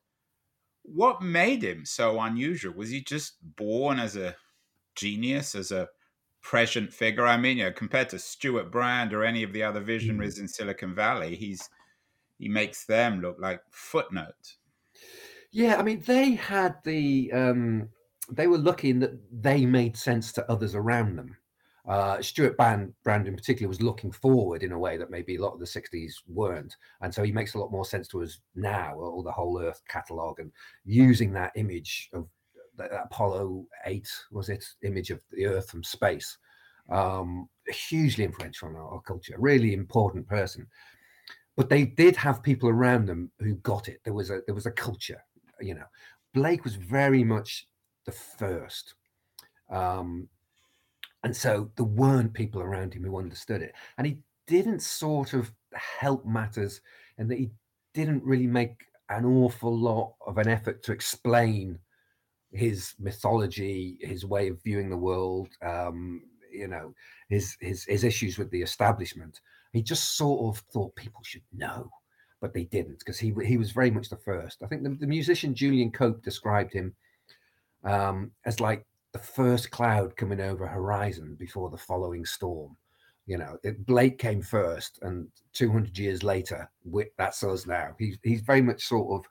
what 0.85 1.23
made 1.23 1.65
him 1.65 1.85
so 1.85 2.21
unusual? 2.21 2.75
Was 2.75 2.91
he 2.91 3.01
just 3.01 3.37
born 3.57 3.99
as 3.99 4.17
a 4.17 4.37
genius, 4.95 5.55
as 5.55 5.73
a 5.73 5.89
prescient 6.43 6.93
figure? 6.93 7.27
I 7.27 7.37
mean, 7.37 7.59
you 7.59 7.65
know, 7.65 7.73
compared 7.73 8.11
to 8.11 8.19
Stewart 8.19 8.71
Brand 8.71 9.13
or 9.13 9.25
any 9.25 9.43
of 9.43 9.53
the 9.53 9.63
other 9.63 9.81
hmm. 9.81 9.87
visionaries 9.87 10.37
mm. 10.37 10.43
in 10.43 10.49
Silicon 10.49 10.95
Valley, 10.95 11.35
he's 11.35 11.69
he 12.39 12.49
makes 12.49 12.85
them 12.85 13.21
look 13.21 13.37
like 13.39 13.61
footnotes. 13.71 14.59
Yeah, 15.51 15.77
I 15.77 15.83
mean, 15.83 16.03
they 16.05 16.33
had 16.33 16.77
the 16.85 17.33
um, 17.33 17.89
they 18.31 18.47
were 18.47 18.59
lucky 18.59 18.91
in 18.91 18.99
that 19.01 19.19
they 19.33 19.65
made 19.65 19.97
sense 19.97 20.33
to 20.33 20.51
others 20.51 20.75
around 20.75 21.17
them. 21.17 21.37
Uh, 21.87 22.23
Stewart 22.23 22.57
Brand, 22.57 22.95
Brand 23.03 23.29
in 23.29 23.37
particular 23.37 23.69
was 23.69 23.83
looking 23.83 24.11
forward 24.11 24.63
in 24.63 24.73
a 24.73 24.79
way 24.79 24.97
that 24.97 25.11
maybe 25.11 25.37
a 25.37 25.43
lot 25.43 25.53
of 25.53 25.61
the 25.61 25.67
60s 25.67 26.15
weren't. 26.27 26.75
And 27.03 27.13
so 27.13 27.23
he 27.23 27.31
makes 27.31 27.55
a 27.55 27.59
lot 27.59 27.71
more 27.71 27.85
sense 27.85 28.09
to 28.09 28.23
us 28.23 28.39
now, 28.55 28.95
all 28.95 29.23
the 29.23 29.31
whole 29.31 29.61
Earth 29.61 29.83
catalogue 29.89 30.41
and 30.41 30.51
using 30.85 31.33
that 31.33 31.53
image 31.57 32.09
of 32.15 32.27
that 32.77 32.91
Apollo 32.93 33.67
8, 33.87 34.09
was 34.33 34.49
it, 34.49 34.65
image 34.83 35.11
of 35.11 35.21
the 35.31 35.47
Earth 35.47 35.69
from 35.69 35.85
space. 35.85 36.39
Um, 36.91 37.49
hugely 37.69 38.25
influential 38.25 38.69
on 38.69 38.77
our, 38.77 38.95
our 38.95 39.01
culture, 39.01 39.37
really 39.39 39.75
important 39.75 40.27
person. 40.27 40.67
But 41.57 41.69
they 41.69 41.85
did 41.85 42.17
have 42.17 42.43
people 42.43 42.69
around 42.69 43.07
them 43.07 43.31
who 43.39 43.55
got 43.57 43.89
it. 43.89 44.01
There 44.05 44.13
was 44.13 44.31
a 44.31 44.41
there 44.47 44.55
was 44.55 44.67
a 44.67 44.73
culture, 44.73 45.23
you 45.61 45.75
know. 45.75 45.85
Blake 46.35 46.65
was 46.65 46.75
very 46.75 47.23
much 47.23 47.69
the 48.07 48.13
first. 48.13 48.95
Um, 49.71 50.29
and 51.25 51.35
so 51.35 51.71
there 51.77 51.87
weren't 51.87 52.35
people 52.35 52.61
around 52.61 52.93
him 52.93 53.03
who 53.03 53.19
understood 53.19 53.63
it. 53.63 53.75
And 53.97 54.07
he 54.07 54.19
didn't 54.47 54.83
sort 54.83 55.33
of 55.33 55.51
help 55.73 56.25
matters 56.27 56.83
and 57.17 57.31
that 57.31 57.39
he 57.39 57.51
didn't 57.95 58.23
really 58.23 58.47
make 58.47 58.85
an 59.09 59.25
awful 59.25 59.77
lot 59.77 60.15
of 60.27 60.37
an 60.37 60.49
effort 60.49 60.83
to 60.85 60.93
explain 60.93 61.79
his 62.53 62.95
mythology, 62.99 63.97
his 64.03 64.27
way 64.27 64.49
of 64.49 64.63
viewing 64.63 64.91
the 64.91 64.97
world, 64.97 65.49
um, 65.63 66.23
you 66.53 66.69
know, 66.69 66.95
his 67.29 67.57
his 67.61 67.85
his 67.85 68.05
issues 68.05 68.39
with 68.39 68.51
the 68.51 68.63
establishment. 68.63 69.41
He 69.73 69.83
just 69.83 70.17
sort 70.17 70.55
of 70.55 70.63
thought 70.73 70.95
people 70.95 71.23
should 71.25 71.43
know, 71.53 71.91
but 72.41 72.53
they 72.53 72.65
didn't 72.65 72.99
because 72.99 73.19
he 73.19 73.35
he 73.45 73.57
was 73.57 73.73
very 73.73 73.91
much 73.91 74.11
the 74.11 74.17
first. 74.17 74.63
I 74.63 74.67
think 74.67 74.83
the, 74.83 74.91
the 74.91 75.07
musician 75.07 75.55
Julian 75.55 75.91
Cope 75.91 76.23
described 76.23 76.73
him 76.73 76.95
um, 77.83 78.31
as 78.45 78.61
like 78.61 78.85
the 79.15 79.19
first 79.21 79.71
cloud 79.71 80.15
coming 80.17 80.41
over 80.41 80.67
horizon 80.67 81.37
before 81.39 81.71
the 81.71 81.79
following 81.79 82.27
storm. 82.27 82.77
You 83.27 83.39
know, 83.39 83.57
it, 83.63 83.87
Blake 83.87 84.19
came 84.19 84.43
first, 84.43 84.99
and 85.01 85.29
200 85.55 85.97
years 85.97 86.23
later, 86.23 86.69
we, 86.85 87.07
that's 87.17 87.43
us 87.43 87.67
now. 87.67 87.95
He's 87.99 88.19
he's 88.23 88.43
very 88.43 88.61
much 88.61 88.83
sort 88.85 89.25
of 89.25 89.31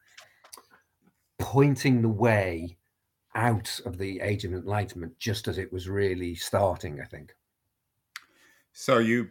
pointing 1.38 2.02
the 2.02 2.10
way 2.10 2.78
out 3.36 3.80
of 3.86 3.98
the 3.98 4.20
age 4.22 4.46
of 4.46 4.54
enlightenment 4.54 5.20
just 5.20 5.48
as 5.48 5.58
it 5.60 5.72
was 5.72 5.90
really 5.90 6.34
starting. 6.34 7.00
I 7.00 7.06
think. 7.06 7.36
So 8.72 8.98
you 8.98 9.30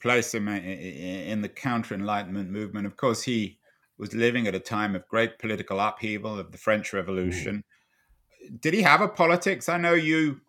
place 0.00 0.34
him 0.34 0.46
in 0.48 1.40
the 1.40 1.48
counter 1.48 1.94
enlightenment 1.94 2.50
movement. 2.50 2.86
Of 2.86 2.96
course, 2.96 3.22
he 3.22 3.58
was 3.98 4.14
living 4.14 4.46
at 4.46 4.54
a 4.54 4.60
time 4.60 4.94
of 4.94 5.08
great 5.08 5.38
political 5.38 5.80
upheaval 5.80 6.38
of 6.38 6.52
the 6.52 6.58
French 6.58 6.92
Revolution. 6.92 7.56
Mm. 7.56 7.73
Did 8.60 8.74
he 8.74 8.82
have 8.82 9.00
a 9.00 9.08
politics? 9.08 9.68
I 9.68 9.78
know 9.78 9.94
you 9.94 10.40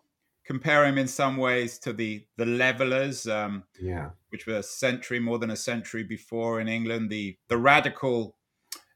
compare 0.46 0.84
him 0.84 0.96
in 0.96 1.08
some 1.08 1.36
ways 1.36 1.78
to 1.80 1.92
the 1.92 2.24
the 2.36 2.46
levelers, 2.46 3.26
um, 3.26 3.64
yeah, 3.80 4.10
which 4.30 4.46
were 4.46 4.56
a 4.56 4.62
century 4.62 5.20
more 5.20 5.38
than 5.38 5.50
a 5.50 5.56
century 5.56 6.02
before 6.02 6.60
in 6.60 6.68
England. 6.68 7.10
The 7.10 7.36
the 7.48 7.58
radical, 7.58 8.36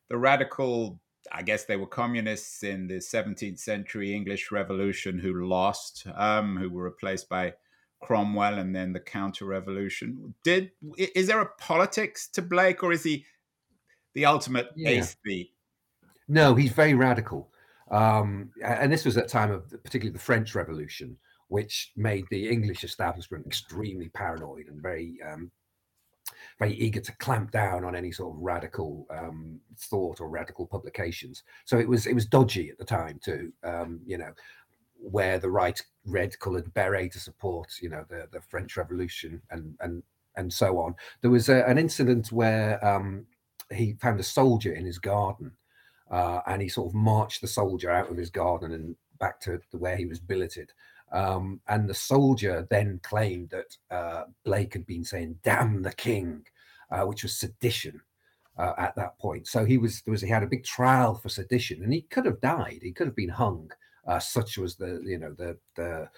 the 0.09 0.19
radical. 0.19 1.01
I 1.33 1.43
guess 1.43 1.65
they 1.65 1.77
were 1.77 1.87
communists 1.87 2.65
in 2.65 2.89
the 2.89 2.95
17th 2.95 3.61
century 3.61 4.15
English 4.15 4.51
Revolution 4.51 5.19
who 5.19 5.47
lost, 5.47 6.07
um, 6.17 6.57
who 6.57 6.69
were 6.71 6.83
replaced 6.83 7.29
by 7.29 7.55
Cromwell 8.01 8.59
and 8.59 8.75
then 8.75 8.93
the 8.93 9.01
counter 9.01 9.45
revolution. 9.45 10.35
Did 10.43 10.73
is 10.97 11.27
there 11.27 11.41
a 11.41 11.47
politics 11.47 12.27
to 12.29 12.43
Blake, 12.43 12.83
or 12.83 12.93
is 12.93 13.05
he 13.05 13.27
the 14.15 14.27
ultimate 14.27 14.71
yeah. 14.75 14.91
aesthete? 14.91 15.51
No, 16.27 16.55
he's 16.55 16.73
very 16.73 16.95
radical. 16.95 17.51
Um, 17.91 18.51
and 18.65 18.93
this 18.93 19.05
was 19.05 19.17
at 19.17 19.29
time 19.29 19.51
of 19.51 19.69
particularly 19.83 20.13
the 20.13 20.19
French 20.19 20.55
Revolution, 20.55 21.17
which 21.49 21.93
made 21.97 22.25
the 22.31 22.49
English 22.49 22.85
establishment 22.85 23.47
extremely 23.47 24.09
paranoid 24.11 24.69
and 24.69 24.81
very 24.81 25.19
um, 25.29 25.51
very 26.59 26.75
eager 26.75 27.01
to 27.01 27.17
clamp 27.17 27.51
down 27.51 27.85
on 27.85 27.97
any 27.97 28.13
sort 28.13 28.35
of 28.35 28.41
radical 28.41 29.07
um, 29.11 29.59
thought 29.79 30.21
or 30.21 30.29
radical 30.29 30.67
publications. 30.67 31.43
So 31.65 31.79
it 31.79 31.89
was 31.89 32.07
it 32.07 32.15
was 32.15 32.27
dodgy 32.27 32.71
at 32.71 32.79
the 32.79 32.85
time 32.85 33.19
too. 33.23 33.53
Um, 33.65 34.01
you 34.07 34.19
know, 34.19 34.33
wear 35.01 35.39
the 35.39 35.51
right 35.51 35.81
red 36.07 36.39
coloured 36.39 36.73
beret 36.75 37.13
to 37.13 37.21
support 37.21 37.69
you 37.81 37.89
know 37.89 38.05
the 38.09 38.29
the 38.33 38.41
French 38.41 38.77
Revolution 38.77 39.43
and 39.51 39.75
and 39.81 40.03
and 40.37 40.53
so 40.53 40.79
on. 40.79 40.95
There 41.23 41.31
was 41.31 41.49
a, 41.49 41.67
an 41.69 41.79
incident 41.79 42.31
where 42.31 42.85
um, 42.87 43.27
he 43.73 43.95
found 44.01 44.21
a 44.21 44.25
soldier 44.25 44.73
in 44.73 44.85
his 44.85 44.99
garden. 44.99 45.53
Uh, 46.11 46.41
and 46.47 46.61
he 46.61 46.69
sort 46.69 46.89
of 46.89 46.95
marched 46.95 47.41
the 47.41 47.47
soldier 47.47 47.91
out 47.91 48.11
of 48.11 48.17
his 48.17 48.31
garden 48.31 48.73
and 48.73 48.97
back 49.19 49.41
to 49.41 49.61
the, 49.71 49.79
where 49.79 49.97
he 49.97 50.07
was 50.07 50.19
billeted. 50.19 50.73
Um, 51.13 51.61
and 51.69 51.89
the 51.89 51.95
soldier 51.95 52.67
then 52.71 53.01
claimed 53.03 53.51
that 53.51 53.77
uh, 53.91 54.25
Blake 54.45 54.73
had 54.73 54.87
been 54.87 55.05
saying 55.05 55.39
"damn 55.43 55.83
the 55.83 55.93
king," 55.93 56.45
uh, 56.91 57.03
which 57.03 57.23
was 57.23 57.39
sedition 57.39 58.01
uh, 58.59 58.75
at 58.79 58.95
that 58.97 59.19
point. 59.19 59.47
So 59.47 59.65
he 59.65 59.79
was 59.79 60.03
there 60.03 60.13
was 60.13 60.21
he 60.21 60.29
had 60.29 60.43
a 60.43 60.49
big 60.49 60.65
trial 60.65 61.15
for 61.15 61.29
sedition, 61.29 61.83
and 61.83 61.93
he 61.93 62.03
could 62.03 62.27
have 62.27 62.41
died. 62.41 62.81
He 62.83 62.93
could 62.93 63.07
have 63.07 63.17
been 63.17 63.29
hung. 63.29 63.71
Uh, 64.07 64.19
such 64.19 64.59
was 64.59 64.77
the 64.77 65.03
you 65.05 65.19
know 65.19 65.33
the 65.33 65.57
the, 65.77 66.09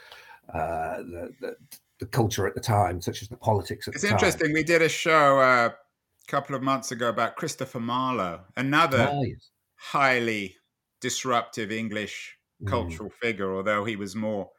uh, 0.52 0.96
the 0.98 1.32
the, 1.40 1.56
the 2.00 2.06
culture 2.06 2.46
at 2.46 2.54
the 2.54 2.60
time, 2.60 3.00
such 3.00 3.22
as 3.22 3.28
the 3.28 3.36
politics 3.36 3.88
at 3.88 3.94
it's 3.94 4.02
the 4.02 4.08
time. 4.08 4.16
It's 4.16 4.24
interesting. 4.24 4.52
We 4.52 4.64
did 4.64 4.82
a 4.82 4.88
show 4.88 5.38
uh, 5.38 5.70
a 5.70 6.30
couple 6.30 6.54
of 6.54 6.62
months 6.62 6.92
ago 6.92 7.08
about 7.08 7.36
Christopher 7.36 7.80
Marlowe, 7.80 8.40
another 8.56 9.08
oh, 9.10 9.22
yes. 9.22 9.51
Highly 9.90 10.56
disruptive 11.00 11.72
English 11.72 12.36
mm. 12.62 12.68
cultural 12.68 13.10
mm. 13.10 13.14
figure, 13.14 13.54
although 13.54 13.84
he 13.84 13.96
was 13.96 14.14
more 14.14 14.50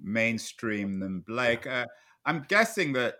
mainstream 0.00 1.00
than 1.00 1.20
Blake. 1.20 1.66
Uh, 1.66 1.86
I'm 2.24 2.44
guessing 2.48 2.94
that 2.94 3.16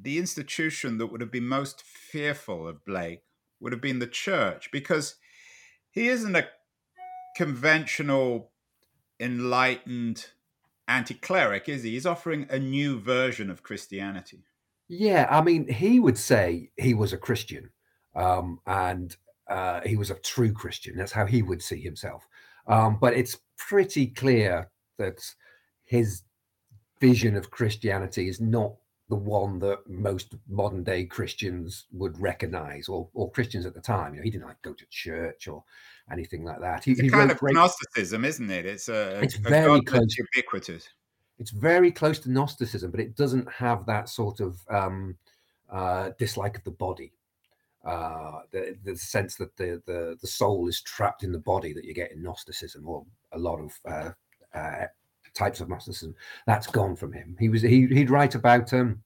the 0.00 0.18
institution 0.18 0.98
that 0.98 1.06
would 1.06 1.20
have 1.20 1.32
been 1.32 1.46
most 1.46 1.82
fearful 1.82 2.68
of 2.68 2.84
Blake 2.84 3.22
would 3.60 3.72
have 3.72 3.82
been 3.82 3.98
the 3.98 4.06
church 4.06 4.70
because 4.72 5.16
he 5.90 6.08
isn't 6.08 6.36
a 6.36 6.48
conventional, 7.36 8.50
enlightened 9.18 10.26
anti 10.86 11.14
cleric, 11.14 11.68
is 11.68 11.82
he? 11.82 11.90
He's 11.92 12.06
offering 12.06 12.46
a 12.48 12.58
new 12.58 13.00
version 13.00 13.50
of 13.50 13.62
Christianity. 13.62 14.44
Yeah, 14.88 15.26
I 15.30 15.40
mean, 15.40 15.68
he 15.68 15.98
would 15.98 16.18
say 16.18 16.70
he 16.76 16.94
was 16.94 17.12
a 17.12 17.18
Christian 17.18 17.70
um, 18.14 18.60
and 18.66 19.16
uh, 19.48 19.80
he 19.84 19.96
was 19.96 20.10
a 20.10 20.18
true 20.20 20.52
Christian. 20.52 20.96
That's 20.96 21.12
how 21.12 21.26
he 21.26 21.42
would 21.42 21.62
see 21.62 21.80
himself. 21.80 22.26
Um, 22.66 22.98
but 23.00 23.14
it's 23.14 23.38
pretty 23.56 24.06
clear 24.06 24.70
that 24.98 25.20
his 25.84 26.22
vision 27.00 27.36
of 27.36 27.50
Christianity 27.50 28.28
is 28.28 28.40
not 28.40 28.74
the 29.10 29.16
one 29.16 29.58
that 29.58 29.86
most 29.86 30.34
modern 30.48 30.82
day 30.82 31.04
Christians 31.04 31.84
would 31.92 32.18
recognize, 32.18 32.88
or, 32.88 33.06
or 33.12 33.30
Christians 33.30 33.66
at 33.66 33.74
the 33.74 33.80
time. 33.80 34.14
You 34.14 34.20
know, 34.20 34.24
he 34.24 34.30
didn't 34.30 34.46
like 34.46 34.62
go 34.62 34.72
to 34.72 34.86
church 34.88 35.46
or 35.46 35.62
anything 36.10 36.42
like 36.42 36.60
that. 36.60 36.84
He, 36.84 36.92
it's 36.92 37.00
a 37.02 37.08
kind 37.08 37.30
of 37.30 37.36
great... 37.36 37.54
Gnosticism, 37.54 38.24
isn't 38.24 38.50
it? 38.50 38.64
It's 38.64 38.88
a 38.88 39.20
it's 39.20 39.36
a 39.36 39.40
very 39.40 39.82
close, 39.82 40.16
ubiquitous. 40.16 40.88
It's 41.38 41.50
very 41.50 41.92
close 41.92 42.18
to 42.20 42.30
Gnosticism, 42.30 42.90
but 42.90 43.00
it 43.00 43.14
doesn't 43.14 43.50
have 43.52 43.84
that 43.84 44.08
sort 44.08 44.40
of 44.40 44.58
um, 44.70 45.16
uh, 45.70 46.10
dislike 46.18 46.56
of 46.56 46.64
the 46.64 46.70
body. 46.70 47.12
Uh, 47.84 48.40
the, 48.50 48.76
the 48.84 48.96
sense 48.96 49.36
that 49.36 49.54
the, 49.56 49.82
the 49.86 50.16
the 50.20 50.26
soul 50.26 50.68
is 50.68 50.80
trapped 50.80 51.22
in 51.22 51.32
the 51.32 51.38
body 51.38 51.74
that 51.74 51.84
you 51.84 51.92
get 51.92 52.12
in 52.12 52.22
Gnosticism, 52.22 52.88
or 52.88 53.04
a 53.32 53.38
lot 53.38 53.60
of 53.60 53.78
uh, 53.86 54.10
uh 54.56 54.86
types 55.34 55.60
of 55.60 55.68
Gnosticism. 55.68 56.14
That's 56.46 56.66
gone 56.66 56.96
from 56.96 57.12
him. 57.12 57.36
He 57.38 57.48
was 57.48 57.60
he, 57.60 57.86
he'd 57.86 58.10
write 58.10 58.34
about 58.34 58.72
um, 58.72 59.02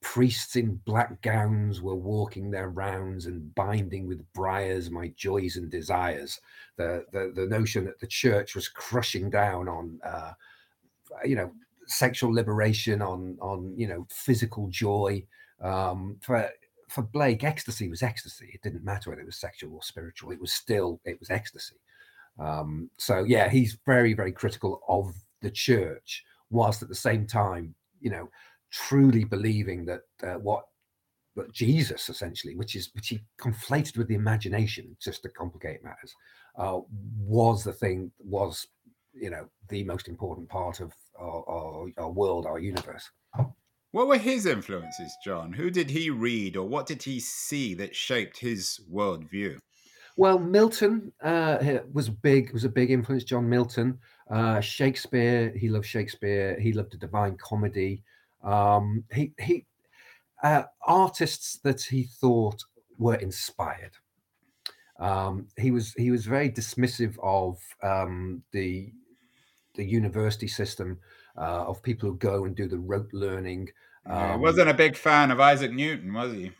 priests 0.00 0.56
in 0.56 0.76
black 0.84 1.20
gowns 1.20 1.82
were 1.82 1.94
walking 1.94 2.50
their 2.50 2.70
rounds 2.70 3.26
and 3.26 3.54
binding 3.54 4.06
with 4.06 4.24
briars 4.32 4.90
my 4.90 5.12
joys 5.16 5.56
and 5.56 5.70
desires. 5.70 6.40
The 6.76 7.04
the, 7.12 7.32
the 7.34 7.46
notion 7.46 7.84
that 7.84 8.00
the 8.00 8.06
church 8.06 8.54
was 8.54 8.68
crushing 8.68 9.30
down 9.30 9.68
on 9.68 10.00
uh, 10.04 10.32
you 11.24 11.36
know 11.36 11.52
sexual 11.86 12.32
liberation, 12.32 13.02
on 13.02 13.36
on 13.40 13.74
you 13.76 13.88
know 13.88 14.06
physical 14.10 14.68
joy. 14.68 15.24
Um, 15.60 16.18
for 16.20 16.48
for 16.88 17.02
Blake, 17.02 17.44
ecstasy 17.44 17.88
was 17.88 18.02
ecstasy. 18.02 18.50
It 18.52 18.62
didn't 18.62 18.84
matter 18.84 19.10
whether 19.10 19.22
it 19.22 19.26
was 19.26 19.40
sexual 19.40 19.74
or 19.74 19.82
spiritual. 19.82 20.30
It 20.30 20.40
was 20.40 20.52
still 20.52 21.00
it 21.04 21.18
was 21.18 21.30
ecstasy. 21.30 21.76
Um, 22.38 22.90
so 22.98 23.24
yeah, 23.24 23.48
he's 23.48 23.78
very, 23.86 24.14
very 24.14 24.32
critical 24.32 24.82
of 24.88 25.14
the 25.42 25.50
church, 25.50 26.24
whilst 26.50 26.82
at 26.82 26.88
the 26.88 26.94
same 26.94 27.26
time, 27.26 27.74
you 28.00 28.10
know, 28.10 28.28
truly 28.70 29.24
believing 29.24 29.84
that 29.86 30.02
uh, 30.22 30.38
what 30.38 30.64
Jesus 31.52 32.08
essentially, 32.08 32.56
which 32.56 32.74
is 32.76 32.90
which 32.94 33.08
he 33.08 33.22
conflated 33.38 33.96
with 33.96 34.08
the 34.08 34.14
imagination, 34.14 34.96
just 35.00 35.22
to 35.22 35.28
complicate 35.28 35.84
matters, 35.84 36.14
uh, 36.58 36.80
was 37.18 37.64
the 37.64 37.72
thing 37.72 38.10
was 38.18 38.66
you 39.12 39.30
know 39.30 39.48
the 39.68 39.84
most 39.84 40.08
important 40.08 40.48
part 40.48 40.80
of 40.80 40.92
our, 41.18 41.44
our, 41.48 41.86
our 41.98 42.10
world, 42.10 42.46
our 42.46 42.58
universe. 42.58 43.10
What 43.96 44.08
were 44.08 44.18
his 44.18 44.44
influences, 44.44 45.16
John? 45.24 45.54
Who 45.54 45.70
did 45.70 45.88
he 45.88 46.10
read, 46.10 46.58
or 46.58 46.68
what 46.68 46.84
did 46.84 47.02
he 47.02 47.18
see 47.18 47.72
that 47.76 47.96
shaped 47.96 48.38
his 48.38 48.78
worldview? 48.92 49.56
Well, 50.18 50.38
Milton 50.38 51.14
uh, 51.22 51.78
was 51.94 52.10
big 52.10 52.52
was 52.52 52.64
a 52.64 52.68
big 52.68 52.90
influence. 52.90 53.24
John 53.24 53.48
Milton, 53.48 53.98
uh, 54.30 54.60
Shakespeare. 54.60 55.50
He 55.56 55.70
loved 55.70 55.86
Shakespeare. 55.86 56.60
He 56.60 56.74
loved 56.74 56.92
the 56.92 56.98
Divine 56.98 57.38
Comedy. 57.38 58.02
Um, 58.44 59.02
he 59.14 59.32
he 59.40 59.64
uh, 60.42 60.64
artists 60.86 61.58
that 61.64 61.80
he 61.80 62.02
thought 62.20 62.62
were 62.98 63.14
inspired. 63.14 63.96
Um, 65.00 65.48
he 65.56 65.70
was 65.70 65.94
he 65.94 66.10
was 66.10 66.26
very 66.26 66.50
dismissive 66.50 67.16
of 67.22 67.58
um, 67.82 68.42
the 68.52 68.92
the 69.74 69.86
university 69.86 70.48
system 70.48 70.98
uh, 71.38 71.64
of 71.66 71.82
people 71.82 72.10
who 72.10 72.16
go 72.18 72.44
and 72.44 72.54
do 72.54 72.68
the 72.68 72.78
rote 72.78 73.08
learning. 73.14 73.70
Um, 74.08 74.32
he 74.32 74.38
wasn't 74.38 74.70
a 74.70 74.74
big 74.74 74.96
fan 74.96 75.30
of 75.30 75.40
Isaac 75.40 75.72
Newton, 75.72 76.12
was 76.12 76.32
he? 76.32 76.52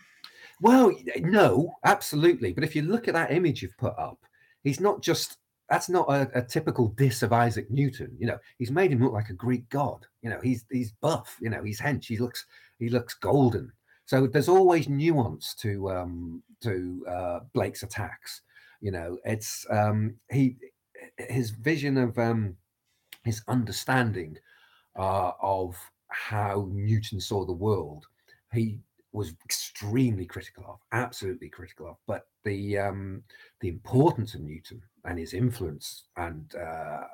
Well, 0.60 0.92
no, 1.18 1.74
absolutely. 1.84 2.52
But 2.52 2.64
if 2.64 2.74
you 2.74 2.82
look 2.82 3.08
at 3.08 3.14
that 3.14 3.32
image 3.32 3.62
you've 3.62 3.76
put 3.76 3.98
up, 3.98 4.18
he's 4.62 4.80
not 4.80 5.02
just 5.02 5.38
that's 5.68 5.88
not 5.88 6.08
a, 6.08 6.30
a, 6.34 6.42
typical 6.42 6.88
diss 6.88 7.22
of 7.22 7.32
Isaac 7.32 7.68
Newton. 7.70 8.16
You 8.18 8.28
know, 8.28 8.38
he's 8.56 8.70
made 8.70 8.92
him 8.92 9.02
look 9.02 9.12
like 9.12 9.30
a 9.30 9.34
Greek 9.34 9.68
god. 9.68 10.06
You 10.22 10.30
know, 10.30 10.40
he's 10.42 10.64
he's 10.70 10.92
buff. 10.92 11.36
You 11.40 11.50
know, 11.50 11.62
he's 11.62 11.80
hench. 11.80 12.06
He 12.06 12.18
looks 12.18 12.46
he 12.78 12.88
looks 12.88 13.14
golden. 13.14 13.72
So 14.06 14.26
there's 14.26 14.48
always 14.48 14.88
nuance 14.88 15.54
to 15.56 15.90
um, 15.90 16.42
to 16.62 17.04
uh, 17.08 17.40
Blake's 17.52 17.82
attacks. 17.82 18.42
You 18.80 18.92
know, 18.92 19.18
it's 19.24 19.66
um, 19.68 20.14
he 20.30 20.56
his 21.18 21.50
vision 21.50 21.98
of 21.98 22.18
um, 22.18 22.56
his 23.24 23.42
understanding 23.48 24.38
uh, 24.96 25.32
of 25.40 25.76
how 26.08 26.68
Newton 26.72 27.20
saw 27.20 27.44
the 27.44 27.52
world. 27.52 28.06
He 28.52 28.78
was 29.12 29.34
extremely 29.44 30.26
critical 30.26 30.64
of, 30.68 30.78
absolutely 30.92 31.48
critical 31.48 31.88
of. 31.88 31.96
But 32.06 32.26
the 32.44 32.78
um, 32.78 33.22
the 33.60 33.68
importance 33.68 34.34
of 34.34 34.42
Newton 34.42 34.82
and 35.04 35.18
his 35.18 35.34
influence, 35.34 36.04
and 36.16 36.54
uh, 36.54 37.04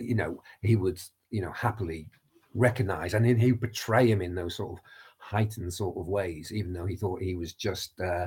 you 0.00 0.14
know, 0.14 0.42
he 0.62 0.76
would 0.76 1.00
you 1.30 1.42
know 1.42 1.52
happily 1.52 2.08
recognize, 2.54 3.14
and 3.14 3.24
then 3.24 3.36
he 3.36 3.52
would 3.52 3.60
betray 3.60 4.10
him 4.10 4.22
in 4.22 4.34
those 4.34 4.56
sort 4.56 4.78
of 4.78 4.84
heightened 5.18 5.72
sort 5.72 5.96
of 5.98 6.06
ways, 6.06 6.52
even 6.52 6.72
though 6.72 6.86
he 6.86 6.96
thought 6.96 7.20
he 7.20 7.34
was 7.34 7.52
just 7.52 8.00
uh, 8.00 8.26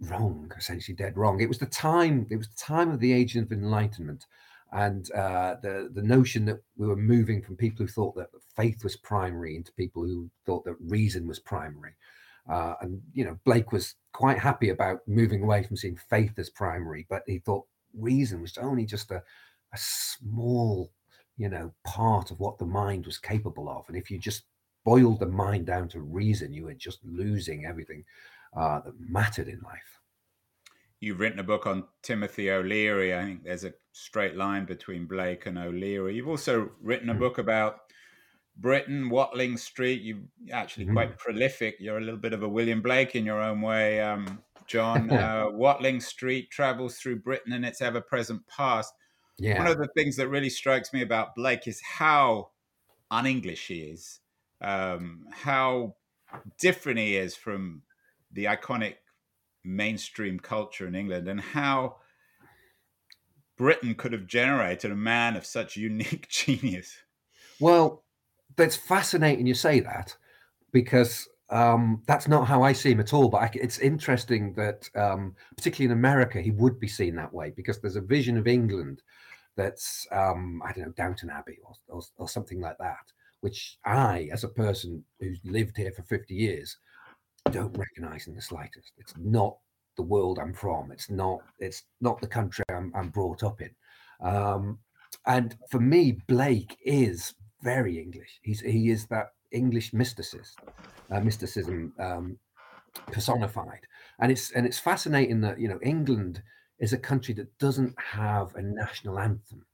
wrong, 0.00 0.50
essentially 0.56 0.96
dead 0.96 1.16
wrong. 1.16 1.40
It 1.40 1.48
was 1.48 1.58
the 1.58 1.66
time. 1.66 2.26
It 2.30 2.36
was 2.36 2.48
the 2.48 2.64
time 2.64 2.90
of 2.90 3.00
the 3.00 3.12
age 3.12 3.36
of 3.36 3.52
enlightenment, 3.52 4.26
and 4.72 5.10
uh, 5.12 5.56
the 5.62 5.90
the 5.94 6.02
notion 6.02 6.44
that 6.44 6.60
we 6.76 6.86
were 6.86 6.96
moving 6.96 7.42
from 7.42 7.56
people 7.56 7.84
who 7.84 7.92
thought 7.92 8.14
that 8.16 8.28
faith 8.56 8.84
was 8.84 8.96
primary 8.96 9.56
into 9.56 9.72
people 9.72 10.02
who 10.02 10.30
thought 10.46 10.64
that 10.64 10.76
reason 10.80 11.26
was 11.26 11.38
primary. 11.38 11.92
Uh, 12.48 12.74
and 12.80 13.00
you 13.12 13.24
know, 13.24 13.38
Blake 13.44 13.72
was 13.72 13.96
quite 14.12 14.38
happy 14.38 14.70
about 14.70 15.00
moving 15.06 15.42
away 15.42 15.62
from 15.62 15.76
seeing 15.76 15.98
faith 16.08 16.38
as 16.38 16.50
primary, 16.50 17.06
but 17.08 17.22
he 17.26 17.38
thought 17.38 17.66
reason 17.98 18.40
was 18.40 18.56
only 18.58 18.84
just 18.84 19.10
a, 19.10 19.22
a 19.72 19.78
small, 19.78 20.90
you 21.36 21.48
know, 21.48 21.72
part 21.84 22.30
of 22.30 22.40
what 22.40 22.58
the 22.58 22.64
mind 22.64 23.06
was 23.06 23.18
capable 23.18 23.68
of. 23.68 23.84
And 23.88 23.96
if 23.96 24.10
you 24.10 24.18
just 24.18 24.44
boiled 24.84 25.20
the 25.20 25.26
mind 25.26 25.66
down 25.66 25.88
to 25.88 26.00
reason, 26.00 26.52
you 26.52 26.64
were 26.64 26.74
just 26.74 27.00
losing 27.04 27.66
everything 27.66 28.04
uh, 28.56 28.80
that 28.80 28.94
mattered 28.98 29.48
in 29.48 29.60
life 29.60 29.99
you've 31.00 31.20
written 31.20 31.38
a 31.38 31.44
book 31.44 31.66
on 31.66 31.84
Timothy 32.02 32.50
O'Leary. 32.50 33.14
I 33.14 33.24
think 33.24 33.44
there's 33.44 33.64
a 33.64 33.72
straight 33.92 34.36
line 34.36 34.66
between 34.66 35.06
Blake 35.06 35.46
and 35.46 35.58
O'Leary. 35.58 36.14
You've 36.14 36.28
also 36.28 36.70
written 36.80 37.08
a 37.08 37.14
hmm. 37.14 37.18
book 37.18 37.38
about 37.38 37.80
Britain, 38.56 39.08
Watling 39.08 39.56
Street. 39.56 40.02
You're 40.02 40.18
actually 40.52 40.84
mm-hmm. 40.84 40.94
quite 40.94 41.18
prolific. 41.18 41.76
You're 41.80 41.98
a 41.98 42.02
little 42.02 42.20
bit 42.20 42.34
of 42.34 42.42
a 42.42 42.48
William 42.48 42.82
Blake 42.82 43.16
in 43.16 43.24
your 43.24 43.40
own 43.40 43.62
way, 43.62 44.00
um, 44.00 44.42
John. 44.66 45.10
uh, 45.10 45.46
Watling 45.50 46.00
Street 46.00 46.50
travels 46.50 46.96
through 46.96 47.20
Britain 47.20 47.52
and 47.52 47.64
its 47.64 47.80
ever 47.80 48.00
present 48.00 48.46
past. 48.46 48.92
Yeah. 49.38 49.58
One 49.58 49.68
of 49.68 49.78
the 49.78 49.88
things 49.96 50.16
that 50.16 50.28
really 50.28 50.50
strikes 50.50 50.92
me 50.92 51.00
about 51.00 51.34
Blake 51.34 51.66
is 51.66 51.80
how 51.80 52.50
un 53.10 53.26
English 53.26 53.68
he 53.68 53.80
is, 53.80 54.20
um, 54.60 55.24
how 55.30 55.94
different 56.58 56.98
he 56.98 57.16
is 57.16 57.34
from 57.34 57.82
the 58.32 58.44
iconic 58.44 58.96
mainstream 59.64 60.38
culture 60.38 60.86
in 60.86 60.94
England 60.94 61.28
and 61.28 61.40
how 61.40 61.96
Britain 63.56 63.94
could 63.94 64.12
have 64.12 64.26
generated 64.26 64.90
a 64.90 64.96
man 64.96 65.36
of 65.36 65.44
such 65.44 65.76
unique 65.76 66.28
genius. 66.30 66.96
Well, 67.60 68.04
that's 68.56 68.76
fascinating 68.76 69.46
you 69.46 69.54
say 69.54 69.80
that 69.80 70.16
because 70.72 71.28
um, 71.50 72.02
that's 72.06 72.28
not 72.28 72.46
how 72.46 72.62
I 72.62 72.72
see 72.72 72.92
him 72.92 73.00
at 73.00 73.12
all. 73.12 73.28
But 73.28 73.42
I, 73.42 73.50
it's 73.54 73.78
interesting 73.78 74.54
that, 74.54 74.88
um, 74.94 75.34
particularly 75.56 75.92
in 75.92 75.98
America, 75.98 76.40
he 76.40 76.52
would 76.52 76.80
be 76.80 76.88
seen 76.88 77.16
that 77.16 77.34
way 77.34 77.52
because 77.54 77.80
there's 77.80 77.96
a 77.96 78.00
vision 78.00 78.36
of 78.36 78.46
England 78.46 79.02
that's, 79.56 80.06
um, 80.12 80.62
I 80.64 80.72
don't 80.72 80.86
know, 80.86 80.92
Downton 80.92 81.30
Abbey 81.30 81.58
or, 81.64 81.74
or, 81.88 82.02
or, 82.16 82.28
something 82.28 82.60
like 82.60 82.78
that, 82.78 83.12
which 83.40 83.78
I, 83.84 84.28
as 84.32 84.44
a 84.44 84.48
person 84.48 85.04
who's 85.18 85.40
lived 85.44 85.76
here 85.76 85.92
for 85.92 86.02
50 86.02 86.34
years, 86.34 86.78
don't 87.50 87.76
recognize 87.76 88.26
in 88.26 88.34
the 88.34 88.42
slightest. 88.42 88.92
It's 88.98 89.14
not 89.18 89.56
the 89.96 90.02
world 90.02 90.38
I'm 90.38 90.54
from. 90.54 90.92
It's 90.92 91.10
not. 91.10 91.40
It's 91.58 91.82
not 92.00 92.20
the 92.20 92.26
country 92.26 92.64
I'm, 92.70 92.92
I'm 92.94 93.10
brought 93.10 93.42
up 93.42 93.60
in. 93.60 93.70
Um, 94.22 94.78
and 95.26 95.56
for 95.70 95.80
me, 95.80 96.18
Blake 96.28 96.76
is 96.84 97.34
very 97.62 97.98
English. 97.98 98.40
He's 98.42 98.60
he 98.60 98.90
is 98.90 99.06
that 99.06 99.28
English 99.50 99.92
mysticist, 99.92 100.54
uh, 101.10 101.20
mysticism 101.20 101.92
um, 101.98 102.38
personified. 103.12 103.80
And 104.20 104.30
it's 104.30 104.52
and 104.52 104.66
it's 104.66 104.78
fascinating 104.78 105.40
that 105.42 105.58
you 105.58 105.68
know 105.68 105.78
England 105.82 106.42
is 106.78 106.92
a 106.92 106.98
country 106.98 107.34
that 107.34 107.58
doesn't 107.58 107.94
have 107.98 108.54
a 108.54 108.62
national 108.62 109.18
anthem. 109.18 109.64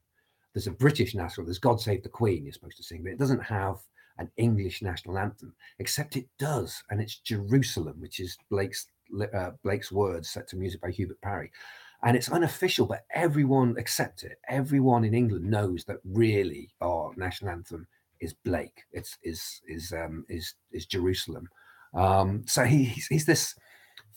There's 0.53 0.67
a 0.67 0.71
British 0.71 1.15
national. 1.15 1.45
There's 1.45 1.59
God 1.59 1.79
Save 1.79 2.03
the 2.03 2.09
Queen. 2.09 2.43
You're 2.43 2.53
supposed 2.53 2.77
to 2.77 2.83
sing, 2.83 3.03
but 3.03 3.11
it 3.11 3.19
doesn't 3.19 3.43
have 3.43 3.77
an 4.19 4.29
English 4.37 4.81
national 4.81 5.17
anthem, 5.17 5.53
except 5.79 6.15
it 6.15 6.27
does, 6.39 6.83
and 6.89 7.01
it's 7.01 7.19
Jerusalem, 7.19 7.99
which 7.99 8.19
is 8.19 8.37
Blake's 8.49 8.87
uh, 9.33 9.51
Blake's 9.63 9.91
words 9.91 10.29
set 10.29 10.47
to 10.49 10.57
music 10.57 10.81
by 10.81 10.91
Hubert 10.91 11.21
Parry. 11.21 11.51
And 12.03 12.15
it's 12.15 12.29
unofficial, 12.29 12.85
but 12.85 13.05
everyone 13.13 13.75
accepts 13.79 14.23
it. 14.23 14.37
Everyone 14.47 15.03
in 15.03 15.15
England 15.15 15.49
knows 15.49 15.83
that 15.85 15.97
really 16.03 16.69
our 16.81 17.11
national 17.15 17.51
anthem 17.51 17.87
is 18.19 18.33
Blake. 18.33 18.83
It's 18.91 19.17
is 19.23 19.61
is 19.67 19.91
um, 19.91 20.25
is 20.29 20.53
is 20.71 20.85
Jerusalem. 20.85 21.49
Um, 21.93 22.43
so 22.45 22.65
he, 22.65 22.83
he's, 22.83 23.07
he's 23.07 23.25
this 23.25 23.55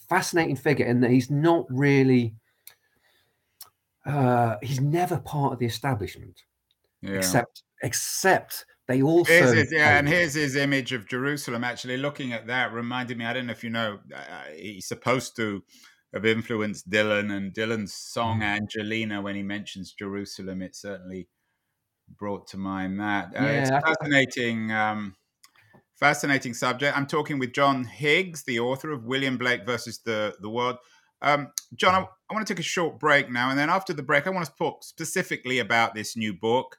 fascinating 0.08 0.56
figure 0.56 0.84
and 0.86 1.04
he's 1.04 1.30
not 1.30 1.64
really 1.70 2.34
uh, 4.04 4.56
he's 4.62 4.80
never 4.80 5.18
part 5.18 5.52
of 5.52 5.58
the 5.58 5.66
establishment, 5.66 6.42
yeah. 7.02 7.12
except 7.12 7.62
except 7.82 8.64
they 8.90 9.03
also 9.03 9.33
here's 9.33 9.53
his, 9.53 9.72
yeah, 9.72 9.98
and 9.98 10.09
here's 10.09 10.35
his 10.35 10.57
image 10.57 10.92
of 10.92 11.07
Jerusalem. 11.07 11.62
Actually, 11.62 11.96
looking 11.96 12.33
at 12.33 12.48
that 12.48 12.72
reminded 12.72 13.16
me. 13.16 13.24
I 13.24 13.33
don't 13.33 13.46
know 13.46 13.53
if 13.53 13.62
you 13.62 13.70
know, 13.70 14.00
uh, 14.12 14.42
he's 14.57 14.88
supposed 14.88 15.37
to 15.37 15.62
have 16.12 16.26
influenced 16.26 16.90
Dylan 16.90 17.33
and 17.33 17.55
Dylan's 17.55 17.94
song 17.94 18.40
mm. 18.40 18.46
Angelina. 18.46 19.22
When 19.22 19.37
he 19.37 19.44
mentions 19.44 19.92
Jerusalem, 19.92 20.61
it 20.61 20.74
certainly 20.74 21.29
brought 22.18 22.48
to 22.48 22.57
mind 22.57 22.98
that. 22.98 23.26
Uh, 23.26 23.44
yeah, 23.44 23.61
it's 23.61 23.70
fascinating. 23.70 24.72
Um, 24.72 25.14
fascinating 25.94 26.55
subject. 26.55 26.96
I'm 26.96 27.07
talking 27.07 27.38
with 27.38 27.53
John 27.53 27.85
Higgs, 27.85 28.42
the 28.42 28.59
author 28.59 28.90
of 28.90 29.05
William 29.05 29.38
Blake 29.38 29.64
versus 29.64 30.00
the 30.05 30.35
the 30.40 30.50
World. 30.50 30.79
Um, 31.22 31.53
John, 31.76 31.94
I, 31.94 31.98
I 32.29 32.35
want 32.35 32.44
to 32.44 32.53
take 32.53 32.59
a 32.59 32.64
short 32.64 32.98
break 32.98 33.31
now, 33.31 33.50
and 33.50 33.59
then 33.59 33.70
after 33.70 33.92
the 33.92 34.03
break, 34.03 34.26
I 34.26 34.31
want 34.31 34.46
to 34.46 34.53
talk 34.59 34.83
specifically 34.83 35.61
about 35.61 35.94
this 35.94 36.16
new 36.16 36.35
book 36.35 36.79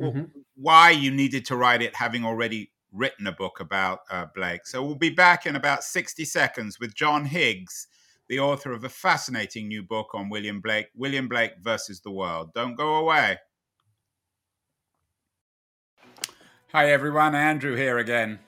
mm-hmm. 0.00 0.24
why 0.56 0.90
you 0.90 1.10
needed 1.10 1.44
to 1.46 1.56
write 1.56 1.82
it, 1.82 1.96
having 1.96 2.24
already 2.24 2.70
written 2.92 3.26
a 3.26 3.32
book 3.32 3.60
about 3.60 4.00
uh, 4.10 4.26
Blake. 4.34 4.66
So 4.66 4.82
we'll 4.82 4.94
be 4.94 5.10
back 5.10 5.46
in 5.46 5.56
about 5.56 5.84
60 5.84 6.24
seconds 6.24 6.80
with 6.80 6.94
John 6.94 7.26
Higgs, 7.26 7.88
the 8.28 8.40
author 8.40 8.72
of 8.72 8.84
a 8.84 8.88
fascinating 8.88 9.68
new 9.68 9.82
book 9.82 10.14
on 10.14 10.28
William 10.28 10.60
Blake, 10.60 10.88
William 10.94 11.28
Blake 11.28 11.52
versus 11.60 12.00
the 12.00 12.10
World. 12.10 12.52
Don't 12.54 12.74
go 12.74 12.96
away. 12.96 13.38
Hi, 16.72 16.90
everyone. 16.90 17.34
Andrew 17.34 17.76
here 17.76 17.98
again. 17.98 18.38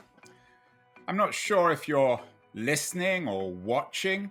I'm 1.06 1.16
not 1.16 1.32
sure 1.32 1.70
if 1.70 1.88
you're 1.88 2.20
listening 2.54 3.28
or 3.28 3.52
watching 3.52 4.30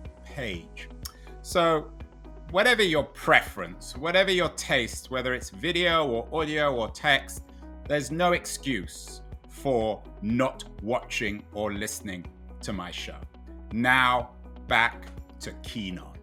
page. 0.35 0.89
So, 1.41 1.91
whatever 2.51 2.83
your 2.83 3.03
preference, 3.03 3.95
whatever 3.97 4.31
your 4.31 4.49
taste, 4.49 5.11
whether 5.11 5.33
it's 5.33 5.49
video 5.49 6.07
or 6.07 6.27
audio 6.31 6.73
or 6.75 6.89
text, 6.89 7.43
there's 7.87 8.11
no 8.11 8.33
excuse 8.33 9.21
for 9.49 10.01
not 10.21 10.63
watching 10.81 11.43
or 11.53 11.73
listening 11.73 12.25
to 12.61 12.73
my 12.73 12.91
show. 12.91 13.17
Now, 13.73 14.31
back 14.67 15.07
to 15.41 15.51
Keen 15.63 15.99
On. 15.99 16.17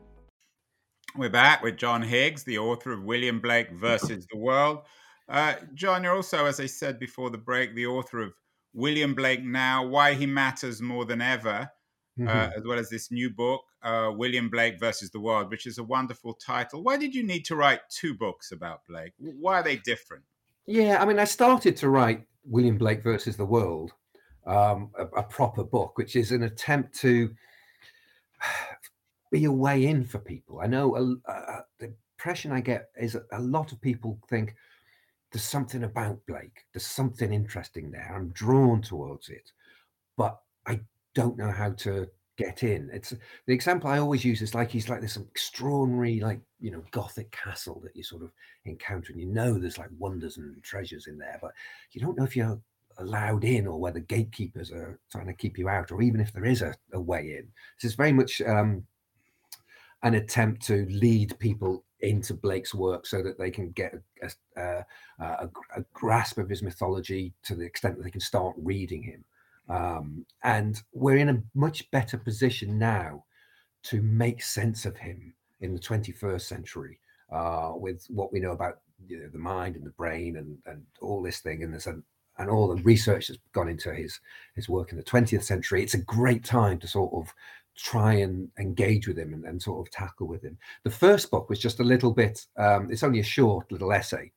We're 1.16 1.31
back 1.31 1.62
with 1.62 1.77
John 1.77 2.03
Higgs, 2.03 2.44
the 2.44 2.59
author 2.59 2.92
of 2.92 3.03
William 3.03 3.40
Blake 3.40 3.71
versus 3.73 4.27
the 4.31 4.38
World. 4.38 4.81
Uh, 5.29 5.55
John, 5.75 6.05
you're 6.05 6.14
also, 6.14 6.47
as 6.47 6.61
I 6.61 6.66
said 6.66 6.99
before 6.99 7.31
the 7.31 7.38
break, 7.38 7.75
the 7.75 7.87
author 7.87 8.21
of 8.21 8.33
William 8.73 9.14
Blake 9.14 9.42
Now 9.42 9.85
Why 9.85 10.14
He 10.14 10.27
Matters 10.27 10.81
More 10.81 11.05
Than 11.05 11.21
Ever, 11.21 11.49
uh, 11.51 11.66
mm-hmm. 12.23 12.29
uh, 12.29 12.51
as 12.57 12.62
well 12.64 12.79
as 12.79 12.88
this 12.88 13.11
new 13.11 13.31
book, 13.31 13.61
uh, 13.83 14.12
William 14.14 14.49
Blake 14.49 14.79
versus 14.81 15.11
the 15.11 15.21
World, 15.21 15.51
which 15.51 15.67
is 15.67 15.79
a 15.79 15.85
wonderful 15.85 16.35
title. 16.35 16.83
Why 16.83 16.97
did 16.97 17.14
you 17.14 17.23
need 17.23 17.45
to 17.47 17.57
write 17.57 17.81
two 17.91 18.14
books 18.14 18.53
about 18.53 18.81
Blake? 18.88 19.12
Why 19.19 19.61
are 19.61 19.62
they 19.62 19.77
different? 19.77 20.25
Yeah, 20.67 21.01
I 21.01 21.07
mean, 21.07 21.19
I 21.19 21.25
started 21.25 21.77
to 21.79 21.88
write 21.88 22.25
William 22.45 22.77
Blake 22.79 23.03
versus 23.03 23.37
the 23.37 23.45
World, 23.45 23.93
um, 24.47 24.91
a, 24.99 25.05
a, 25.07 25.23
proper 25.23 25.64
book, 25.64 25.97
which 25.97 26.17
is 26.17 26.33
an 26.33 26.43
attempt 26.43 26.99
to 27.01 27.35
be 29.31 29.45
a 29.45 29.53
way 29.53 29.87
in 29.87 30.05
for 30.05 30.19
people. 30.19 30.61
I 30.61 30.67
know 30.67 31.17
the 31.79 31.95
impression 32.19 32.53
I 32.53 32.61
get 32.61 32.88
is 33.01 33.17
a 33.33 33.41
lot 33.41 33.73
of 33.73 33.81
people 33.81 34.19
think 34.29 34.55
there's 35.33 35.45
something 35.45 35.85
about 35.85 36.25
Blake, 36.27 36.64
there's 36.73 36.87
something 36.87 37.33
interesting 37.33 37.91
there. 37.91 38.12
I'm 38.14 38.31
drawn 38.31 38.83
towards 38.83 39.29
it, 39.29 39.53
but 40.17 40.41
I 40.67 40.81
don't 41.14 41.37
know 41.37 41.51
how 41.51 41.73
to 41.73 42.09
get 42.38 42.62
in. 42.62 42.88
It's 42.92 43.12
the 43.46 43.53
example 43.53 43.90
I 43.90 43.98
always 43.98 44.24
use 44.24 44.40
is 44.40 44.55
like 44.55 44.70
he's 44.70 44.88
like 44.88 45.03
this 45.03 45.16
extraordinary, 45.16 46.20
like 46.20 46.40
you 46.61 46.70
know, 46.70 46.83
gothic 46.92 47.31
castle 47.33 47.81
that 47.85 47.94
you 47.94 48.03
sort 48.03 48.22
of 48.22 48.31
encounter, 48.64 49.12
and 49.12 49.20
you 49.20 49.27
know 49.27 49.59
there's 49.59 49.77
like 49.77 49.90
wonders 49.98 50.38
and 50.38 50.62
treasures 50.62 51.09
in 51.09 51.18
there, 51.18 51.38
but 51.42 51.53
you 51.90 52.01
don't 52.01 52.16
know 52.16 52.24
if 52.24 52.37
you're 52.37 52.59
allowed 52.98 53.44
in 53.44 53.66
or 53.66 53.79
whether 53.79 54.01
gatekeepers 54.01 54.70
are 54.70 54.98
trying 55.11 55.27
to 55.27 55.35
keep 55.35 55.59
you 55.59 55.68
out, 55.68 55.92
or 55.92 56.01
even 56.01 56.20
if 56.20 56.33
there 56.33 56.46
is 56.46 56.62
a, 56.62 56.74
a 56.94 57.01
way 57.01 57.37
in. 57.38 57.48
This 57.77 57.90
is 57.90 57.96
very 57.96 58.12
much 58.12 58.40
um, 58.42 58.87
an 60.03 60.14
attempt 60.14 60.62
to 60.66 60.87
lead 60.90 61.38
people 61.40 61.85
into 62.01 62.35
Blake's 62.35 62.74
work 62.74 63.07
so 63.07 63.22
that 63.22 63.38
they 63.38 63.51
can 63.51 63.70
get 63.72 63.94
a, 64.22 64.31
a, 64.57 64.87
a, 65.18 65.48
a 65.77 65.85
grasp 65.92 66.38
of 66.38 66.48
his 66.48 66.62
mythology 66.62 67.33
to 67.42 67.57
the 67.57 67.64
extent 67.64 67.96
that 67.96 68.05
they 68.05 68.11
can 68.11 68.20
start 68.20 68.55
reading 68.57 69.03
him. 69.03 69.24
Um, 69.68 70.24
and 70.42 70.81
we're 70.92 71.18
in 71.18 71.28
a 71.28 71.42
much 71.54 71.90
better 71.90 72.16
position 72.16 72.78
now 72.78 73.24
to 73.85 74.02
make 74.02 74.42
sense 74.42 74.87
of 74.87 74.96
him 74.96 75.35
in 75.61 75.74
the 75.74 75.81
21st 75.81 76.40
century 76.40 77.00
uh, 77.33 77.72
with 77.74 78.07
what 78.09 78.33
we 78.33 78.40
know 78.40 78.52
about 78.52 78.81
you 79.07 79.20
know, 79.20 79.28
the 79.28 79.38
mind 79.38 79.76
and 79.76 79.85
the 79.85 79.90
brain 79.90 80.37
and, 80.37 80.59
and 80.66 80.83
all 81.00 81.22
this 81.22 81.40
thing. 81.40 81.62
And 81.62 81.74
and 82.38 82.48
all 82.48 82.68
the 82.68 82.83
research 82.83 83.28
that's 83.28 83.40
gone 83.52 83.68
into 83.68 83.92
his 83.92 84.20
his 84.54 84.68
work 84.68 84.92
in 84.92 84.96
the 84.96 85.04
20th 85.04 85.42
century. 85.42 85.83
It's 85.83 85.94
a 85.94 86.02
great 86.02 86.44
time 86.44 86.78
to 86.78 86.87
sort 86.87 87.12
of 87.12 87.35
try 87.76 88.14
and 88.14 88.48
engage 88.59 89.07
with 89.07 89.18
him 89.18 89.35
and, 89.35 89.44
and 89.44 89.62
sort 89.62 89.87
of 89.87 89.92
tackle 89.92 90.26
with 90.26 90.42
him. 90.42 90.59
The 90.83 90.90
first 90.90 91.31
book 91.31 91.48
was 91.48 91.61
just 91.61 91.81
a 91.81 91.85
little 91.85 92.12
bit. 92.12 92.44
Um, 92.57 92.90
it's 92.90 93.02
only 93.02 93.20
a 93.20 93.24
short 93.24 93.70
little 93.70 93.92
essay, 93.92 94.33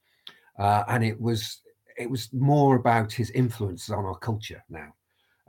uh, 0.60 0.84
and 0.88 1.04
it 1.04 1.20
was 1.20 1.62
it 1.98 2.10
was 2.10 2.32
more 2.34 2.76
about 2.76 3.12
his 3.12 3.30
influences 3.32 3.90
on 3.90 4.06
our 4.06 4.18
culture 4.18 4.64
now 4.70 4.94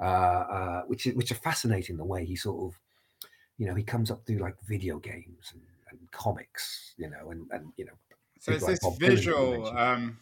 uh, 0.03 0.05
uh, 0.05 0.83
which 0.83 1.05
which 1.05 1.31
are 1.31 1.37
fascinating. 1.37 1.97
The 1.97 2.05
way 2.05 2.25
he 2.25 2.35
sort 2.35 2.73
of, 2.73 2.81
you 3.57 3.67
know, 3.67 3.75
he 3.75 3.85
comes 3.85 4.11
up 4.11 4.27
through 4.27 4.39
like 4.39 4.57
video 4.67 4.99
games 4.99 5.53
and, 5.53 5.63
and 5.91 6.11
comics, 6.11 6.95
you 6.97 7.09
know, 7.09 7.31
and 7.31 7.47
and 7.53 7.73
you 7.77 7.85
know. 7.85 7.93
So 8.41 8.53
it's 8.53 8.65
like 8.65 8.81
this 8.81 8.99
visual. 8.99 9.67
Um, 9.69 10.19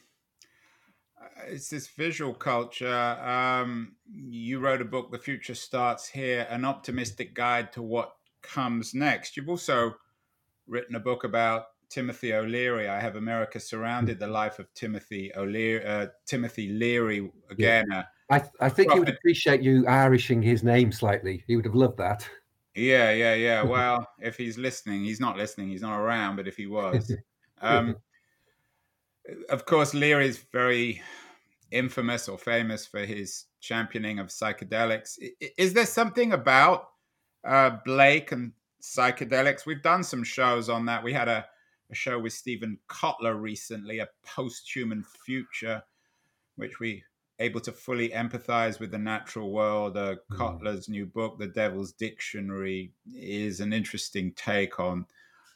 uh, 1.20 1.44
it's 1.48 1.70
this 1.70 1.88
visual 1.88 2.34
culture. 2.34 2.88
Um, 2.92 3.96
you 4.12 4.58
wrote 4.58 4.82
a 4.82 4.84
book, 4.84 5.10
"The 5.10 5.18
Future 5.18 5.54
Starts 5.54 6.08
Here: 6.08 6.46
An 6.50 6.66
Optimistic 6.66 7.34
Guide 7.34 7.72
to 7.72 7.82
What 7.82 8.14
Comes 8.42 8.94
Next." 8.94 9.36
You've 9.36 9.48
also 9.48 9.94
written 10.66 10.94
a 10.94 11.00
book 11.00 11.24
about 11.24 11.68
Timothy 11.90 12.32
O'Leary. 12.32 12.88
I 12.88 13.00
have 13.00 13.16
America 13.16 13.60
Surrounded: 13.60 14.18
The 14.18 14.26
Life 14.26 14.58
of 14.58 14.72
Timothy 14.74 15.32
O'Leary. 15.36 15.84
Uh, 15.84 16.06
Timothy 16.26 16.68
Leary 16.70 17.30
again. 17.50 17.84
Yeah. 17.90 18.04
I, 18.30 18.42
I 18.60 18.68
think 18.68 18.92
he 18.92 18.98
would 19.00 19.08
appreciate 19.08 19.60
you 19.60 19.84
Irishing 19.88 20.40
his 20.40 20.62
name 20.62 20.92
slightly. 20.92 21.42
He 21.48 21.56
would 21.56 21.64
have 21.64 21.74
loved 21.74 21.98
that. 21.98 22.28
Yeah, 22.74 23.10
yeah, 23.10 23.34
yeah. 23.34 23.62
Well, 23.64 24.06
if 24.20 24.36
he's 24.36 24.56
listening, 24.56 25.04
he's 25.04 25.20
not 25.20 25.36
listening. 25.36 25.68
He's 25.68 25.82
not 25.82 25.98
around. 25.98 26.36
But 26.36 26.46
if 26.46 26.56
he 26.56 26.66
was, 26.66 27.12
um, 27.60 27.96
of 29.48 29.66
course, 29.66 29.94
Leary 29.94 30.28
is 30.28 30.38
very 30.52 31.02
infamous 31.70 32.28
or 32.28 32.38
famous 32.38 32.86
for 32.86 33.00
his 33.00 33.46
championing 33.60 34.18
of 34.18 34.28
psychedelics. 34.28 35.18
Is 35.58 35.74
there 35.74 35.86
something 35.86 36.32
about 36.32 36.88
uh, 37.44 37.78
Blake 37.84 38.32
and 38.32 38.52
psychedelics? 38.82 39.66
We've 39.66 39.82
done 39.82 40.04
some 40.04 40.24
shows 40.24 40.68
on 40.68 40.86
that. 40.86 41.02
We 41.02 41.12
had 41.12 41.28
a, 41.28 41.46
a 41.90 41.94
show 41.94 42.18
with 42.18 42.32
Steven 42.32 42.78
Kotler 42.88 43.40
recently, 43.40 43.98
a 43.98 44.08
post-human 44.24 45.04
future, 45.24 45.82
which 46.56 46.80
we 46.80 47.02
able 47.38 47.60
to 47.60 47.72
fully 47.72 48.10
empathize 48.10 48.78
with 48.78 48.90
the 48.90 48.98
natural 48.98 49.50
world. 49.50 49.96
Uh, 49.96 50.16
mm. 50.30 50.36
Kotler's 50.36 50.88
new 50.88 51.06
book, 51.06 51.38
The 51.38 51.46
Devil's 51.46 51.92
Dictionary, 51.92 52.92
is 53.14 53.60
an 53.60 53.72
interesting 53.72 54.32
take 54.36 54.78
on 54.78 55.06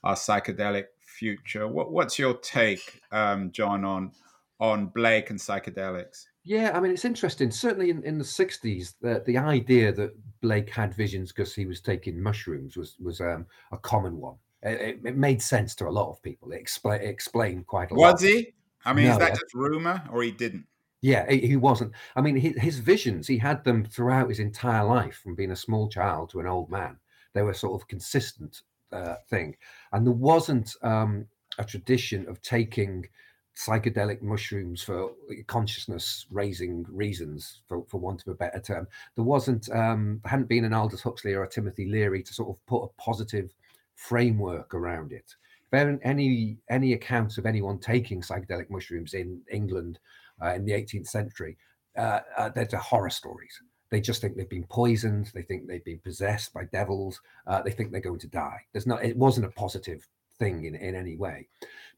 our 0.02 0.14
psychedelic 0.14 0.86
future. 1.00 1.68
What, 1.68 1.92
what's 1.92 2.18
your 2.18 2.34
take, 2.34 3.02
um, 3.12 3.52
John, 3.52 3.84
on 3.84 4.12
on 4.60 4.86
Blake 4.86 5.30
and 5.30 5.38
psychedelics? 5.38 6.26
Yeah, 6.44 6.72
I 6.74 6.80
mean, 6.80 6.92
it's 6.92 7.04
interesting. 7.04 7.50
Certainly 7.50 7.90
in, 7.90 8.02
in 8.04 8.18
the 8.18 8.24
60s, 8.24 8.94
the, 9.00 9.22
the 9.26 9.36
idea 9.38 9.92
that 9.92 10.14
Blake 10.40 10.70
had 10.70 10.94
visions 10.94 11.32
because 11.32 11.54
he 11.54 11.66
was 11.66 11.80
taking 11.80 12.22
mushrooms 12.22 12.76
was, 12.76 12.96
was 13.02 13.20
um, 13.20 13.46
a 13.72 13.78
common 13.78 14.18
one. 14.18 14.36
It, 14.64 15.00
it, 15.04 15.16
made 15.16 15.42
sense 15.42 15.74
to 15.76 15.88
a 15.88 15.90
lot 15.90 16.10
of 16.10 16.22
people. 16.22 16.50
It, 16.52 16.64
expl- 16.64 16.98
it 16.98 17.06
explained 17.06 17.66
quite 17.66 17.90
a 17.90 17.94
was 17.94 18.00
lot. 18.00 18.12
Was 18.14 18.22
he? 18.22 18.54
I 18.84 18.92
mean, 18.92 19.06
no, 19.06 19.12
is 19.12 19.18
that 19.18 19.38
just 19.38 19.54
rumor 19.54 20.02
or 20.10 20.22
he 20.22 20.30
didn't? 20.30 20.66
Yeah, 21.02 21.30
he 21.30 21.56
wasn't. 21.56 21.92
I 22.16 22.22
mean, 22.22 22.36
his 22.36 22.78
visions, 22.78 23.26
he 23.26 23.36
had 23.36 23.62
them 23.62 23.84
throughout 23.84 24.30
his 24.30 24.40
entire 24.40 24.84
life 24.84 25.20
from 25.22 25.34
being 25.34 25.50
a 25.50 25.56
small 25.56 25.86
child 25.86 26.30
to 26.30 26.40
an 26.40 26.46
old 26.46 26.70
man. 26.70 26.96
They 27.34 27.42
were 27.42 27.52
sort 27.52 27.78
of 27.78 27.86
consistent 27.88 28.62
uh, 28.90 29.16
thing. 29.28 29.54
And 29.92 30.06
there 30.06 30.14
wasn't 30.14 30.74
um, 30.82 31.26
a 31.58 31.64
tradition 31.64 32.26
of 32.26 32.40
taking 32.40 33.06
psychedelic 33.54 34.22
mushrooms 34.22 34.82
for 34.82 35.10
consciousness 35.46 36.26
raising 36.30 36.86
reasons, 36.88 37.60
for, 37.68 37.84
for 37.88 37.98
want 37.98 38.22
of 38.22 38.28
a 38.28 38.36
better 38.36 38.60
term. 38.60 38.88
There 39.14 39.24
wasn't, 39.24 39.68
um, 39.70 40.22
hadn't 40.24 40.48
been 40.48 40.64
an 40.64 40.72
Aldous 40.72 41.02
Huxley 41.02 41.34
or 41.34 41.44
a 41.44 41.48
Timothy 41.48 41.86
Leary 41.86 42.22
to 42.22 42.32
sort 42.32 42.48
of 42.48 42.66
put 42.66 42.82
a 42.82 43.02
positive 43.02 43.52
framework 43.96 44.74
around 44.74 45.12
it. 45.12 45.34
If 45.72 45.98
any 46.04 46.56
any 46.70 46.92
accounts 46.92 47.36
of 47.36 47.46
anyone 47.46 47.78
taking 47.78 48.20
psychedelic 48.20 48.70
mushrooms 48.70 49.14
in 49.14 49.40
England 49.50 49.98
uh, 50.40 50.54
in 50.54 50.64
the 50.64 50.72
18th 50.72 51.08
century, 51.08 51.56
uh, 51.96 52.20
uh, 52.36 52.48
they're 52.50 52.66
horror 52.78 53.10
stories. 53.10 53.60
They 53.90 54.00
just 54.00 54.20
think 54.20 54.36
they've 54.36 54.48
been 54.48 54.66
poisoned. 54.68 55.30
They 55.34 55.42
think 55.42 55.66
they've 55.66 55.84
been 55.84 56.00
possessed 56.00 56.52
by 56.52 56.64
devils. 56.72 57.20
Uh, 57.46 57.62
they 57.62 57.70
think 57.70 57.90
they're 57.90 58.00
going 58.00 58.20
to 58.20 58.28
die. 58.28 58.60
There's 58.72 58.86
not. 58.86 59.04
It 59.04 59.16
wasn't 59.16 59.46
a 59.46 59.50
positive 59.50 60.06
thing 60.38 60.64
in, 60.64 60.74
in 60.74 60.94
any 60.94 61.16
way. 61.16 61.48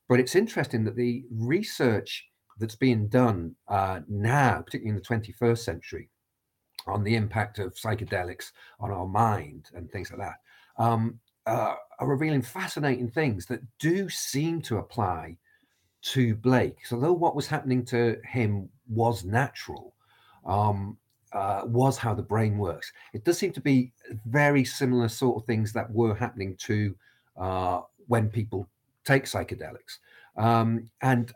But 0.08 0.20
it's 0.20 0.36
interesting 0.36 0.84
that 0.84 0.96
the 0.96 1.24
research 1.30 2.26
that's 2.58 2.76
being 2.76 3.08
done 3.08 3.54
uh, 3.68 4.00
now, 4.08 4.62
particularly 4.62 4.90
in 4.90 4.96
the 4.96 5.32
21st 5.32 5.58
century, 5.58 6.08
on 6.86 7.02
the 7.02 7.16
impact 7.16 7.58
of 7.58 7.74
psychedelics 7.74 8.52
on 8.78 8.90
our 8.90 9.06
mind 9.06 9.70
and 9.74 9.90
things 9.90 10.10
like 10.10 10.20
that, 10.20 10.82
um, 10.82 11.18
uh, 11.46 11.76
are 11.98 12.06
revealing 12.06 12.42
fascinating 12.42 13.08
things 13.08 13.46
that 13.46 13.60
do 13.78 14.08
seem 14.08 14.60
to 14.62 14.78
apply 14.78 15.36
to 16.02 16.34
Blake. 16.36 16.84
So, 16.86 16.98
though 16.98 17.12
what 17.12 17.36
was 17.36 17.46
happening 17.46 17.84
to 17.86 18.20
him 18.24 18.68
was 18.88 19.24
natural, 19.24 19.94
um, 20.44 20.96
uh, 21.32 21.62
was 21.66 21.98
how 21.98 22.14
the 22.14 22.22
brain 22.22 22.58
works. 22.58 22.92
It 23.12 23.24
does 23.24 23.38
seem 23.38 23.52
to 23.52 23.60
be 23.60 23.92
very 24.26 24.64
similar 24.64 25.08
sort 25.08 25.36
of 25.36 25.46
things 25.46 25.72
that 25.72 25.90
were 25.90 26.14
happening 26.14 26.56
to 26.58 26.94
uh, 27.36 27.80
when 28.06 28.28
people 28.28 28.68
take 29.04 29.24
psychedelics. 29.24 29.98
Um, 30.36 30.88
and 31.02 31.32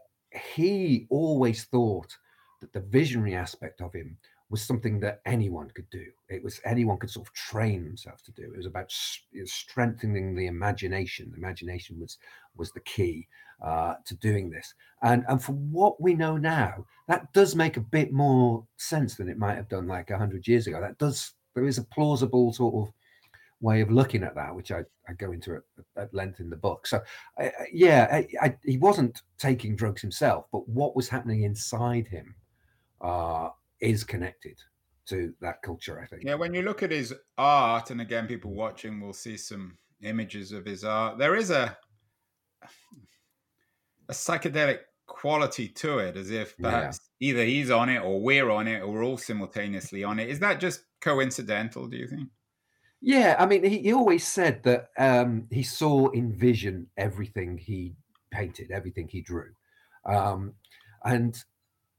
he 0.52 1.06
always 1.10 1.64
thought 1.64 2.16
that 2.60 2.72
the 2.72 2.80
visionary 2.80 3.34
aspect 3.34 3.80
of 3.80 3.92
him 3.92 4.16
was 4.50 4.62
something 4.62 4.98
that 5.00 5.20
anyone 5.24 5.70
could 5.70 5.88
do. 5.90 6.04
It 6.28 6.42
was 6.42 6.60
anyone 6.64 6.98
could 6.98 7.10
sort 7.10 7.26
of 7.28 7.32
train 7.32 7.84
themselves 7.84 8.22
to 8.24 8.32
do. 8.32 8.42
It 8.52 8.56
was 8.56 8.66
about 8.66 8.92
strengthening 9.44 10.34
the 10.34 10.48
imagination. 10.48 11.30
The 11.30 11.38
imagination 11.38 11.98
was 12.00 12.18
was 12.56 12.72
the 12.72 12.80
key 12.80 13.28
uh, 13.64 13.94
to 14.06 14.16
doing 14.16 14.50
this. 14.50 14.74
And 15.02 15.24
and 15.28 15.42
from 15.42 15.72
what 15.72 16.00
we 16.00 16.14
know 16.14 16.36
now, 16.36 16.84
that 17.06 17.32
does 17.32 17.54
make 17.54 17.76
a 17.76 17.80
bit 17.80 18.12
more 18.12 18.66
sense 18.76 19.14
than 19.14 19.28
it 19.28 19.38
might 19.38 19.56
have 19.56 19.68
done 19.68 19.86
like 19.86 20.10
hundred 20.10 20.46
years 20.48 20.66
ago. 20.66 20.80
That 20.80 20.98
does 20.98 21.32
there 21.54 21.66
is 21.66 21.78
a 21.78 21.84
plausible 21.84 22.52
sort 22.52 22.74
of 22.74 22.92
way 23.60 23.82
of 23.82 23.90
looking 23.90 24.22
at 24.22 24.34
that, 24.34 24.54
which 24.54 24.72
I, 24.72 24.80
I 25.08 25.12
go 25.12 25.32
into 25.32 25.56
at, 25.56 25.62
at 25.96 26.14
length 26.14 26.40
in 26.40 26.48
the 26.48 26.56
book. 26.56 26.86
So, 26.86 27.02
yeah, 27.72 28.08
I, 28.10 28.26
I, 28.40 28.56
he 28.64 28.78
wasn't 28.78 29.20
taking 29.38 29.76
drugs 29.76 30.00
himself, 30.00 30.46
but 30.50 30.66
what 30.68 30.96
was 30.96 31.08
happening 31.08 31.42
inside 31.42 32.08
him 32.08 32.34
uh, 33.02 33.50
is 33.80 34.04
connected 34.04 34.58
to 35.06 35.34
that 35.40 35.62
culture, 35.62 36.00
I 36.00 36.06
think. 36.06 36.22
Yeah, 36.24 36.34
when 36.34 36.54
you 36.54 36.62
look 36.62 36.82
at 36.82 36.90
his 36.90 37.14
art, 37.36 37.90
and 37.90 38.00
again, 38.00 38.26
people 38.26 38.52
watching 38.52 39.00
will 39.00 39.12
see 39.12 39.36
some 39.36 39.76
images 40.02 40.52
of 40.52 40.64
his 40.64 40.84
art, 40.84 41.18
there 41.18 41.36
is 41.36 41.50
a 41.50 41.76
a 44.08 44.12
psychedelic 44.12 44.78
quality 45.06 45.68
to 45.68 45.98
it, 45.98 46.16
as 46.16 46.30
if 46.30 46.56
perhaps 46.58 47.00
yeah. 47.18 47.30
either 47.30 47.44
he's 47.44 47.70
on 47.70 47.88
it 47.88 48.00
or 48.00 48.20
we're 48.20 48.50
on 48.50 48.66
it 48.66 48.80
or 48.80 48.88
we're 48.88 49.04
all 49.04 49.16
simultaneously 49.16 50.02
on 50.04 50.18
it. 50.18 50.28
Is 50.28 50.40
that 50.40 50.60
just 50.60 50.82
coincidental, 51.00 51.86
do 51.86 51.96
you 51.96 52.08
think? 52.08 52.28
Yeah, 53.00 53.36
I 53.38 53.46
mean, 53.46 53.64
he, 53.64 53.78
he 53.78 53.92
always 53.92 54.26
said 54.26 54.62
that 54.64 54.90
um, 54.98 55.46
he 55.50 55.62
saw 55.62 56.08
in 56.08 56.32
vision 56.32 56.88
everything 56.96 57.56
he 57.56 57.94
painted, 58.30 58.70
everything 58.70 59.08
he 59.08 59.22
drew. 59.22 59.50
Um, 60.04 60.54
and 61.04 61.42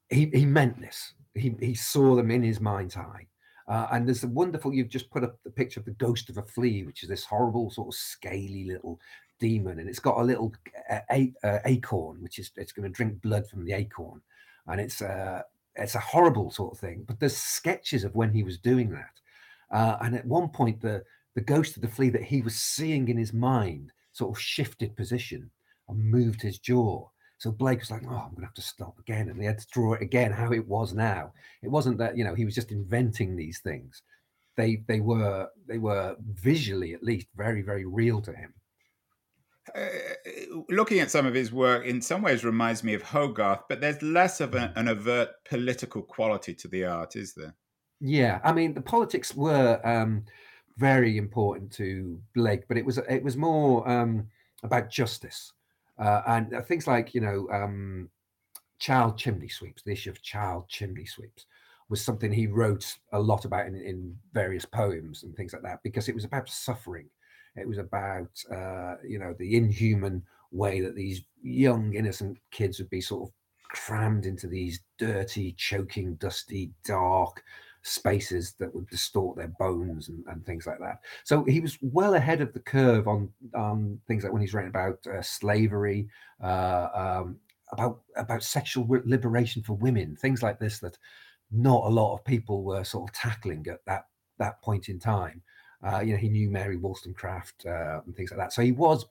he, 0.09 0.29
he 0.33 0.45
meant 0.45 0.79
this 0.79 1.13
he, 1.33 1.55
he 1.59 1.73
saw 1.73 2.15
them 2.15 2.31
in 2.31 2.43
his 2.43 2.59
mind's 2.59 2.97
eye. 2.97 3.27
Uh, 3.67 3.87
and 3.91 4.07
there's 4.07 4.23
a 4.23 4.27
wonderful, 4.27 4.73
you've 4.73 4.89
just 4.89 5.09
put 5.11 5.23
up 5.23 5.37
the 5.43 5.51
picture 5.51 5.79
of 5.79 5.85
the 5.85 5.91
ghost 5.91 6.29
of 6.29 6.37
a 6.37 6.43
flea, 6.43 6.83
which 6.83 7.03
is 7.03 7.09
this 7.09 7.23
horrible, 7.23 7.69
sort 7.69 7.87
of 7.87 7.93
scaly 7.93 8.65
little 8.65 8.99
demon. 9.39 9.79
And 9.79 9.87
it's 9.87 9.99
got 9.99 10.17
a 10.17 10.23
little 10.23 10.53
uh, 10.89 10.99
a, 11.11 11.33
uh, 11.43 11.59
acorn, 11.65 12.21
which 12.21 12.37
is, 12.37 12.51
it's 12.57 12.73
going 12.73 12.89
to 12.89 12.93
drink 12.93 13.21
blood 13.21 13.47
from 13.47 13.63
the 13.63 13.73
acorn. 13.73 14.21
And 14.67 14.81
it's, 14.81 15.01
uh, 15.01 15.43
it's 15.75 15.95
a 15.95 15.99
horrible 15.99 16.51
sort 16.51 16.73
of 16.73 16.79
thing. 16.79 17.05
But 17.07 17.19
there's 17.19 17.37
sketches 17.37 18.03
of 18.03 18.15
when 18.15 18.33
he 18.33 18.43
was 18.43 18.57
doing 18.57 18.89
that. 18.91 19.21
Uh, 19.71 19.97
and 20.01 20.15
at 20.15 20.25
one 20.25 20.49
point, 20.49 20.81
the, 20.81 21.03
the 21.35 21.41
ghost 21.41 21.77
of 21.77 21.81
the 21.81 21.87
flea 21.87 22.09
that 22.09 22.23
he 22.23 22.41
was 22.41 22.55
seeing 22.55 23.07
in 23.07 23.17
his 23.17 23.31
mind 23.31 23.93
sort 24.11 24.35
of 24.35 24.41
shifted 24.41 24.97
position 24.97 25.49
and 25.87 26.11
moved 26.11 26.41
his 26.41 26.59
jaw. 26.59 27.07
So 27.41 27.51
Blake 27.51 27.79
was 27.79 27.89
like, 27.89 28.03
"Oh, 28.05 28.09
I'm 28.09 28.29
going 28.29 28.41
to 28.41 28.45
have 28.45 28.53
to 28.53 28.61
stop 28.61 28.99
again," 28.99 29.27
and 29.27 29.39
he 29.39 29.47
had 29.47 29.57
to 29.57 29.65
draw 29.71 29.93
it 29.93 30.03
again 30.03 30.31
how 30.31 30.51
it 30.51 30.67
was 30.67 30.93
now. 30.93 31.33
It 31.63 31.69
wasn't 31.69 31.97
that 31.97 32.15
you 32.15 32.23
know 32.23 32.35
he 32.35 32.45
was 32.45 32.53
just 32.53 32.71
inventing 32.71 33.35
these 33.35 33.61
things; 33.61 34.03
they 34.57 34.83
they 34.87 34.99
were 34.99 35.47
they 35.67 35.79
were 35.79 36.15
visually 36.35 36.93
at 36.93 37.01
least 37.01 37.25
very 37.35 37.63
very 37.63 37.83
real 37.83 38.21
to 38.21 38.31
him. 38.31 38.53
Uh, 39.73 39.87
looking 40.69 40.99
at 40.99 41.09
some 41.09 41.25
of 41.25 41.33
his 41.33 41.51
work, 41.51 41.83
in 41.83 41.99
some 41.99 42.21
ways, 42.21 42.45
reminds 42.45 42.83
me 42.83 42.93
of 42.93 43.01
Hogarth, 43.01 43.63
but 43.67 43.81
there's 43.81 44.03
less 44.03 44.39
of 44.39 44.53
a, 44.53 44.71
an 44.75 44.87
overt 44.87 45.29
political 45.49 46.03
quality 46.03 46.53
to 46.53 46.67
the 46.67 46.85
art, 46.85 47.15
is 47.15 47.33
there? 47.33 47.55
Yeah, 47.99 48.39
I 48.43 48.53
mean, 48.53 48.75
the 48.75 48.81
politics 48.81 49.33
were 49.33 49.81
um, 49.83 50.25
very 50.77 51.17
important 51.17 51.71
to 51.73 52.21
Blake, 52.35 52.67
but 52.67 52.77
it 52.77 52.85
was 52.85 52.99
it 52.99 53.23
was 53.23 53.35
more 53.35 53.89
um, 53.89 54.27
about 54.61 54.91
justice 54.91 55.51
uh, 56.01 56.21
and 56.27 56.53
uh, 56.53 56.61
things 56.61 56.87
like, 56.87 57.13
you 57.13 57.21
know, 57.21 57.47
um, 57.53 58.09
child 58.79 59.17
chimney 59.17 59.47
sweeps, 59.47 59.83
the 59.83 59.91
issue 59.91 60.09
of 60.09 60.21
child 60.21 60.67
chimney 60.67 61.05
sweeps 61.05 61.45
was 61.89 62.03
something 62.03 62.31
he 62.31 62.47
wrote 62.47 62.85
a 63.13 63.19
lot 63.19 63.45
about 63.45 63.67
in, 63.67 63.75
in 63.75 64.17
various 64.33 64.65
poems 64.65 65.23
and 65.23 65.35
things 65.35 65.53
like 65.53 65.61
that, 65.61 65.83
because 65.83 66.09
it 66.09 66.15
was 66.15 66.25
about 66.25 66.49
suffering. 66.49 67.07
It 67.55 67.67
was 67.67 67.77
about, 67.77 68.31
uh, 68.49 68.95
you 69.05 69.19
know, 69.19 69.35
the 69.37 69.55
inhuman 69.55 70.23
way 70.51 70.81
that 70.81 70.95
these 70.95 71.21
young, 71.43 71.93
innocent 71.93 72.37
kids 72.49 72.79
would 72.79 72.89
be 72.89 73.01
sort 73.01 73.29
of 73.29 73.33
crammed 73.69 74.25
into 74.25 74.47
these 74.47 74.81
dirty, 74.97 75.53
choking, 75.57 76.15
dusty, 76.15 76.71
dark, 76.83 77.43
spaces 77.83 78.53
that 78.59 78.73
would 78.73 78.87
distort 78.89 79.37
their 79.37 79.47
bones 79.59 80.09
and, 80.09 80.23
and 80.27 80.45
things 80.45 80.67
like 80.67 80.79
that. 80.79 80.99
So 81.23 81.43
he 81.43 81.59
was 81.59 81.77
well 81.81 82.13
ahead 82.15 82.41
of 82.41 82.53
the 82.53 82.59
curve 82.59 83.07
on 83.07 83.29
on 83.55 83.99
things 84.07 84.23
like 84.23 84.33
when 84.33 84.41
he's 84.41 84.53
writing 84.53 84.69
about 84.69 84.99
uh, 85.07 85.21
slavery, 85.21 86.07
uh, 86.43 86.87
um, 86.93 87.37
about 87.71 88.01
about 88.15 88.43
sexual 88.43 88.87
liberation 89.05 89.63
for 89.63 89.73
women, 89.73 90.15
things 90.15 90.43
like 90.43 90.59
this 90.59 90.79
that 90.79 90.97
not 91.51 91.85
a 91.85 91.89
lot 91.89 92.13
of 92.13 92.23
people 92.23 92.63
were 92.63 92.83
sort 92.83 93.09
of 93.09 93.15
tackling 93.15 93.65
at 93.69 93.83
that 93.85 94.05
that 94.37 94.61
point 94.61 94.89
in 94.89 94.99
time. 94.99 95.41
Uh, 95.83 95.99
you 95.99 96.11
know, 96.11 96.19
he 96.19 96.29
knew 96.29 96.49
Mary 96.49 96.77
Wollstonecraft 96.77 97.65
uh, 97.65 98.01
and 98.05 98.15
things 98.15 98.31
like 98.31 98.39
that. 98.39 98.53
So 98.53 98.61
he 98.61 98.71
was 98.71 99.05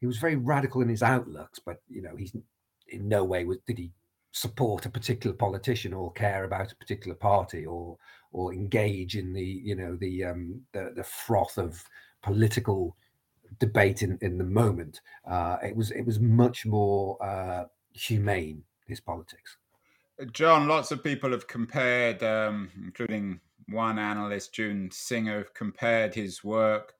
he 0.00 0.06
was 0.06 0.18
very 0.18 0.36
radical 0.36 0.82
in 0.82 0.88
his 0.88 1.02
outlooks, 1.02 1.58
but 1.58 1.80
you 1.88 2.02
know, 2.02 2.16
he's 2.16 2.36
in 2.88 3.08
no 3.08 3.24
way 3.24 3.44
was 3.44 3.58
did 3.66 3.78
he 3.78 3.92
support 4.32 4.86
a 4.86 4.90
particular 4.90 5.36
politician 5.36 5.92
or 5.92 6.10
care 6.12 6.44
about 6.44 6.72
a 6.72 6.76
particular 6.76 7.14
party 7.14 7.64
or 7.66 7.98
or 8.32 8.52
engage 8.52 9.16
in 9.16 9.32
the 9.32 9.44
you 9.44 9.76
know 9.76 9.94
the 9.96 10.24
um, 10.24 10.60
the, 10.72 10.92
the 10.96 11.04
froth 11.04 11.58
of 11.58 11.84
political 12.22 12.96
debate 13.58 14.02
in, 14.02 14.18
in 14.22 14.38
the 14.38 14.44
moment. 14.44 15.00
Uh, 15.28 15.58
it 15.62 15.76
was 15.76 15.90
it 15.90 16.04
was 16.04 16.18
much 16.18 16.66
more 16.66 17.22
uh, 17.22 17.64
humane 17.92 18.62
his 18.86 19.00
politics. 19.00 19.56
John, 20.32 20.68
lots 20.68 20.92
of 20.92 21.02
people 21.02 21.30
have 21.32 21.48
compared, 21.48 22.22
um, 22.22 22.70
including 22.76 23.40
one 23.68 23.98
analyst, 23.98 24.52
June 24.54 24.90
Singer, 24.92 25.44
compared 25.54 26.14
his 26.14 26.44
work 26.44 26.94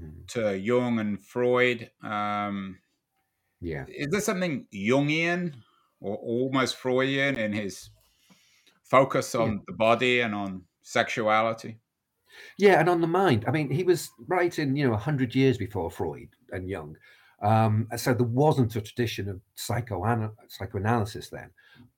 hmm. 0.00 0.24
to 0.28 0.58
Jung 0.58 0.98
and 0.98 1.20
Freud. 1.20 1.90
Um, 2.02 2.78
yeah, 3.60 3.84
is 3.88 4.08
there 4.08 4.20
something 4.20 4.66
Jungian 4.72 5.54
or 6.04 6.16
almost 6.16 6.76
Freudian 6.76 7.38
in 7.38 7.52
his 7.52 7.88
focus 8.82 9.34
on 9.34 9.52
yeah. 9.52 9.58
the 9.66 9.72
body 9.72 10.20
and 10.20 10.34
on 10.34 10.62
sexuality. 10.82 11.78
Yeah, 12.58 12.78
and 12.78 12.88
on 12.88 13.00
the 13.00 13.06
mind. 13.06 13.44
I 13.48 13.50
mean, 13.50 13.70
he 13.70 13.84
was 13.84 14.10
writing, 14.28 14.76
you 14.76 14.86
know, 14.86 14.96
hundred 14.96 15.34
years 15.34 15.56
before 15.56 15.90
Freud 15.90 16.28
and 16.50 16.68
Jung, 16.68 16.96
um, 17.42 17.88
so 17.96 18.12
there 18.12 18.26
wasn't 18.26 18.76
a 18.76 18.82
tradition 18.82 19.28
of 19.28 19.40
psychoana- 19.56 20.32
psychoanalysis 20.48 21.30
then, 21.30 21.50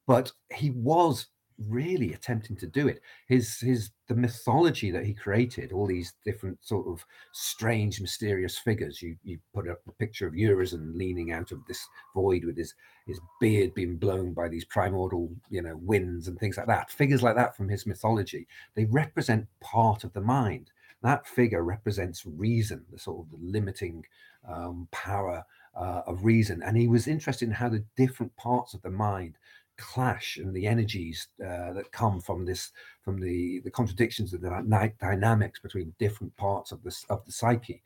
but 0.07 0.31
he 0.55 0.71
was 0.71 1.27
really 1.69 2.13
attempting 2.13 2.57
to 2.57 2.67
do 2.67 2.89
it. 2.89 3.01
His 3.29 3.59
his 3.59 3.91
the 4.09 4.15
mythology 4.15 4.91
that 4.91 5.05
he 5.05 5.15
created, 5.15 5.73
all 5.73 5.87
these 5.87 6.15
different 6.25 6.59
sort 6.65 6.87
of 6.87 7.05
strange, 7.33 8.01
mysterious 8.01 8.59
figures. 8.59 9.01
You 9.03 9.17
you 9.25 9.39
put 9.55 9.69
up 9.69 9.81
a 9.89 9.93
picture 9.93 10.27
of 10.27 10.35
Urizen 10.35 10.97
leaning 10.97 11.33
out 11.33 11.53
of 11.53 11.65
this 11.67 11.87
void 12.15 12.45
with 12.45 12.57
his 12.57 12.75
his 13.07 13.21
beard 13.41 13.75
being 13.75 13.97
blown 13.97 14.33
by 14.33 14.49
these 14.49 14.65
primordial, 14.65 15.31
you 15.49 15.63
know, 15.63 15.77
winds 15.77 16.29
and 16.29 16.39
things 16.39 16.57
like 16.57 16.67
that. 16.67 16.91
Figures 16.91 17.23
like 17.23 17.37
that 17.37 17.57
from 17.57 17.69
his 17.69 17.87
mythology, 17.87 18.47
they 18.75 18.85
represent 18.87 19.47
part 19.61 20.05
of 20.05 20.13
the 20.13 20.21
mind. 20.21 20.71
That 21.03 21.27
figure 21.27 21.63
represents 21.63 22.27
reason, 22.27 22.85
the 22.91 22.99
sort 22.99 23.27
of 23.27 23.31
the 23.31 23.47
limiting 23.47 24.05
um, 24.49 24.89
power 24.91 25.45
uh, 25.77 26.03
of 26.07 26.25
reason. 26.25 26.63
And 26.63 26.77
he 26.77 26.89
was 26.89 27.07
interested 27.07 27.49
in 27.49 27.55
how 27.55 27.69
the 27.69 27.85
different 27.97 28.35
parts 28.37 28.75
of 28.75 28.83
the 28.83 28.91
mind 28.91 29.37
clash 29.77 30.37
and 30.37 30.55
the 30.55 30.67
energies 30.67 31.29
uh, 31.41 31.73
that 31.73 31.93
come 31.93 32.21
from 32.21 32.45
this 32.45 32.73
from 33.03 33.21
the 33.21 33.61
the 33.61 33.71
contradictions 33.71 34.33
of 34.33 34.41
the 34.41 34.93
dynamics 35.01 35.61
between 35.61 35.95
different 35.99 36.35
parts 36.37 36.73
of 36.73 36.83
this 36.83 37.05
of 37.09 37.25
the 37.25 37.33
psyche. 37.33 37.83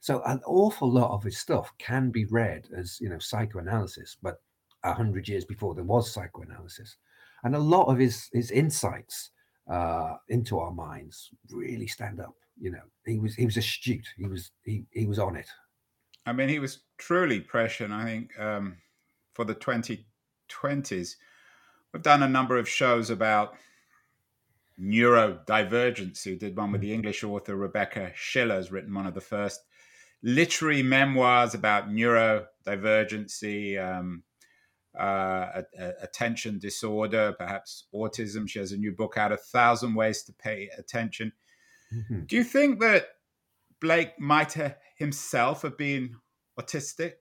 So 0.00 0.22
an 0.26 0.40
awful 0.46 0.90
lot 0.90 1.10
of 1.10 1.22
his 1.22 1.38
stuff 1.38 1.72
can 1.78 2.10
be 2.10 2.24
read 2.26 2.68
as 2.76 2.98
you 3.00 3.08
know 3.08 3.18
psychoanalysis 3.18 4.16
but 4.22 4.40
a 4.84 4.92
hundred 4.92 5.28
years 5.28 5.44
before 5.44 5.74
there 5.74 5.84
was 5.84 6.12
psychoanalysis. 6.12 6.96
And 7.44 7.54
a 7.54 7.58
lot 7.58 7.86
of 7.86 7.98
his 7.98 8.28
his 8.32 8.50
insights 8.50 9.30
uh, 9.70 10.14
into 10.28 10.58
our 10.58 10.72
minds 10.72 11.30
really 11.50 11.86
stand 11.86 12.20
up 12.20 12.34
you 12.58 12.70
know. 12.70 12.82
He 13.04 13.18
was 13.18 13.34
he 13.34 13.44
was 13.44 13.56
astute. 13.56 14.08
He 14.16 14.26
was 14.26 14.50
he, 14.64 14.84
he 14.90 15.06
was 15.06 15.18
on 15.18 15.36
it. 15.36 15.48
I 16.24 16.32
mean 16.32 16.48
he 16.48 16.58
was 16.58 16.80
truly 16.98 17.40
prescient 17.40 17.92
i 17.92 18.04
think 18.04 18.38
um, 18.40 18.76
for 19.34 19.44
the 19.44 19.54
20 19.54 20.04
20s. 20.48 21.16
We've 21.92 22.02
done 22.02 22.22
a 22.22 22.28
number 22.28 22.56
of 22.56 22.68
shows 22.68 23.10
about 23.10 23.54
neurodivergence. 24.80 26.26
We 26.26 26.36
did 26.36 26.56
one 26.56 26.72
with 26.72 26.80
the 26.80 26.92
English 26.92 27.24
author 27.24 27.56
Rebecca 27.56 28.12
Schiller, 28.14 28.56
has 28.56 28.70
written 28.70 28.94
one 28.94 29.06
of 29.06 29.14
the 29.14 29.20
first 29.20 29.62
literary 30.22 30.82
memoirs 30.82 31.54
about 31.54 31.90
neurodivergency. 31.90 33.82
Um, 33.82 34.22
uh, 34.98 35.62
attention 36.00 36.58
disorder, 36.58 37.34
perhaps 37.38 37.84
autism. 37.94 38.48
She 38.48 38.58
has 38.58 38.72
a 38.72 38.76
new 38.76 38.92
book 38.92 39.16
out, 39.18 39.32
A 39.32 39.36
Thousand 39.36 39.94
Ways 39.94 40.22
to 40.22 40.32
Pay 40.32 40.70
Attention. 40.78 41.32
Mm-hmm. 41.94 42.20
Do 42.24 42.36
you 42.36 42.44
think 42.44 42.80
that 42.80 43.08
Blake 43.80 44.18
might 44.18 44.54
have 44.54 44.76
himself 44.96 45.62
have 45.62 45.76
been 45.76 46.16
autistic? 46.58 47.12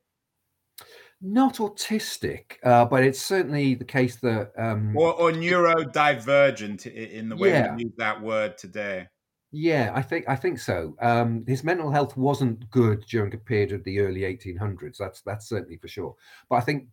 Not 1.27 1.55
autistic, 1.55 2.57
uh, 2.63 2.85
but 2.85 3.03
it's 3.03 3.19
certainly 3.19 3.73
the 3.73 3.83
case 3.83 4.17
that. 4.17 4.51
Um, 4.57 4.95
or, 4.95 5.11
or 5.13 5.31
neurodivergent 5.31 6.85
in 6.85 7.29
the 7.29 7.35
way 7.35 7.49
yeah. 7.49 7.75
we 7.75 7.85
use 7.85 7.93
that 7.97 8.21
word 8.21 8.59
today. 8.59 9.07
Yeah, 9.51 9.91
I 9.95 10.03
think 10.03 10.25
I 10.27 10.35
think 10.35 10.59
so. 10.59 10.95
Um, 11.01 11.43
his 11.47 11.63
mental 11.63 11.89
health 11.89 12.15
wasn't 12.15 12.69
good 12.69 13.05
during 13.09 13.33
a 13.33 13.38
period 13.38 13.71
of 13.71 13.83
the 13.85 14.01
early 14.01 14.21
1800s. 14.21 14.97
That's 14.97 15.21
that's 15.21 15.49
certainly 15.49 15.77
for 15.77 15.88
sure. 15.88 16.15
But 16.47 16.57
I 16.57 16.61
think 16.61 16.89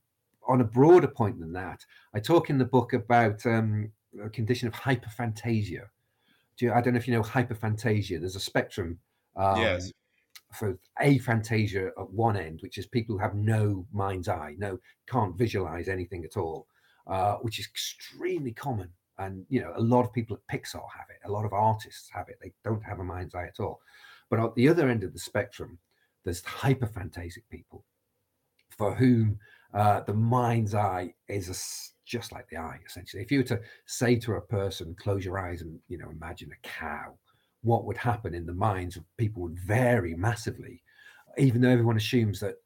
on 0.48 0.62
a 0.62 0.64
broader 0.64 1.08
point 1.08 1.38
than 1.38 1.52
that, 1.52 1.84
I 2.14 2.20
talk 2.20 2.48
in 2.48 2.56
the 2.56 2.64
book 2.64 2.94
about 2.94 3.44
um, 3.44 3.90
a 4.22 4.30
condition 4.30 4.66
of 4.66 4.74
hyperphantasia. 4.74 5.82
Do 6.56 6.66
you, 6.66 6.72
I 6.72 6.80
don't 6.80 6.94
know 6.94 6.98
if 6.98 7.06
you 7.06 7.14
know 7.14 7.22
hyperphantasia. 7.22 8.18
There's 8.18 8.36
a 8.36 8.40
spectrum. 8.40 8.98
Um, 9.36 9.60
yes. 9.60 9.92
For 10.52 10.78
aphantasia 11.00 11.88
at 11.98 12.10
one 12.10 12.36
end, 12.36 12.60
which 12.62 12.78
is 12.78 12.86
people 12.86 13.16
who 13.16 13.22
have 13.22 13.34
no 13.34 13.86
mind's 13.92 14.28
eye, 14.28 14.54
no 14.58 14.78
can't 15.06 15.36
visualize 15.36 15.88
anything 15.88 16.24
at 16.24 16.36
all, 16.36 16.66
uh, 17.06 17.36
which 17.36 17.58
is 17.58 17.66
extremely 17.66 18.52
common. 18.52 18.88
And 19.18 19.44
you 19.48 19.60
know 19.60 19.72
a 19.76 19.80
lot 19.80 20.04
of 20.04 20.12
people 20.12 20.36
at 20.36 20.54
pixar 20.54 20.82
have 20.96 21.06
it. 21.10 21.26
A 21.26 21.30
lot 21.30 21.44
of 21.44 21.52
artists 21.52 22.08
have 22.12 22.28
it. 22.28 22.38
They 22.42 22.52
don't 22.64 22.82
have 22.84 22.98
a 22.98 23.04
mind's 23.04 23.34
eye 23.34 23.46
at 23.46 23.60
all. 23.60 23.80
But 24.30 24.40
at 24.40 24.54
the 24.54 24.68
other 24.68 24.88
end 24.88 25.04
of 25.04 25.12
the 25.12 25.18
spectrum 25.18 25.78
there's 26.24 26.42
hyperphantasic 26.42 27.42
people 27.50 27.84
for 28.76 28.94
whom 28.94 29.38
uh, 29.74 30.00
the 30.00 30.14
mind's 30.14 30.74
eye 30.74 31.12
is 31.28 31.48
a, 31.48 31.56
just 32.04 32.32
like 32.32 32.48
the 32.48 32.56
eye 32.56 32.78
essentially. 32.86 33.22
If 33.22 33.30
you 33.30 33.38
were 33.38 33.44
to 33.44 33.60
say 33.86 34.16
to 34.16 34.34
a 34.34 34.40
person 34.40 34.94
close 34.98 35.24
your 35.24 35.38
eyes 35.38 35.62
and 35.62 35.78
you 35.88 35.98
know 35.98 36.10
imagine 36.10 36.50
a 36.52 36.66
cow 36.66 37.14
what 37.62 37.84
would 37.84 37.96
happen 37.96 38.34
in 38.34 38.46
the 38.46 38.52
minds 38.52 38.96
of 38.96 39.04
people 39.16 39.42
would 39.42 39.58
vary 39.58 40.14
massively 40.14 40.82
even 41.38 41.60
though 41.60 41.70
everyone 41.70 41.96
assumes 41.96 42.40
that 42.40 42.56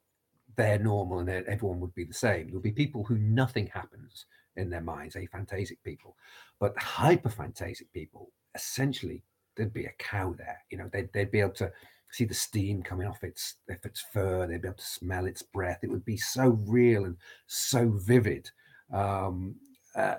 they're 0.55 0.79
normal 0.79 1.19
and 1.19 1.29
everyone 1.29 1.79
would 1.79 1.93
be 1.95 2.03
the 2.03 2.13
same 2.13 2.47
there'll 2.47 2.61
be 2.61 2.71
people 2.71 3.03
who 3.03 3.17
nothing 3.17 3.67
happens 3.67 4.25
in 4.57 4.69
their 4.69 4.81
minds, 4.81 5.15
aphantasic 5.15 5.81
people. 5.83 6.17
But 6.59 6.75
hyperphantasic 6.75 7.91
people, 7.93 8.31
essentially, 8.55 9.23
there'd 9.55 9.73
be 9.73 9.85
a 9.85 9.93
cow 9.99 10.33
there. 10.37 10.59
You 10.69 10.79
know, 10.79 10.89
they'd, 10.91 11.11
they'd 11.13 11.31
be 11.31 11.39
able 11.39 11.51
to 11.51 11.71
see 12.11 12.25
the 12.25 12.33
steam 12.33 12.81
coming 12.81 13.07
off 13.07 13.23
its 13.23 13.55
if 13.67 13.85
its 13.85 14.03
fur. 14.13 14.45
They'd 14.47 14.61
be 14.61 14.67
able 14.67 14.77
to 14.77 14.85
smell 14.85 15.25
its 15.25 15.41
breath. 15.41 15.79
It 15.83 15.91
would 15.91 16.05
be 16.05 16.17
so 16.17 16.59
real 16.65 17.05
and 17.05 17.15
so 17.45 17.89
vivid. 17.89 18.49
Um, 18.91 19.55
uh, 19.95 20.15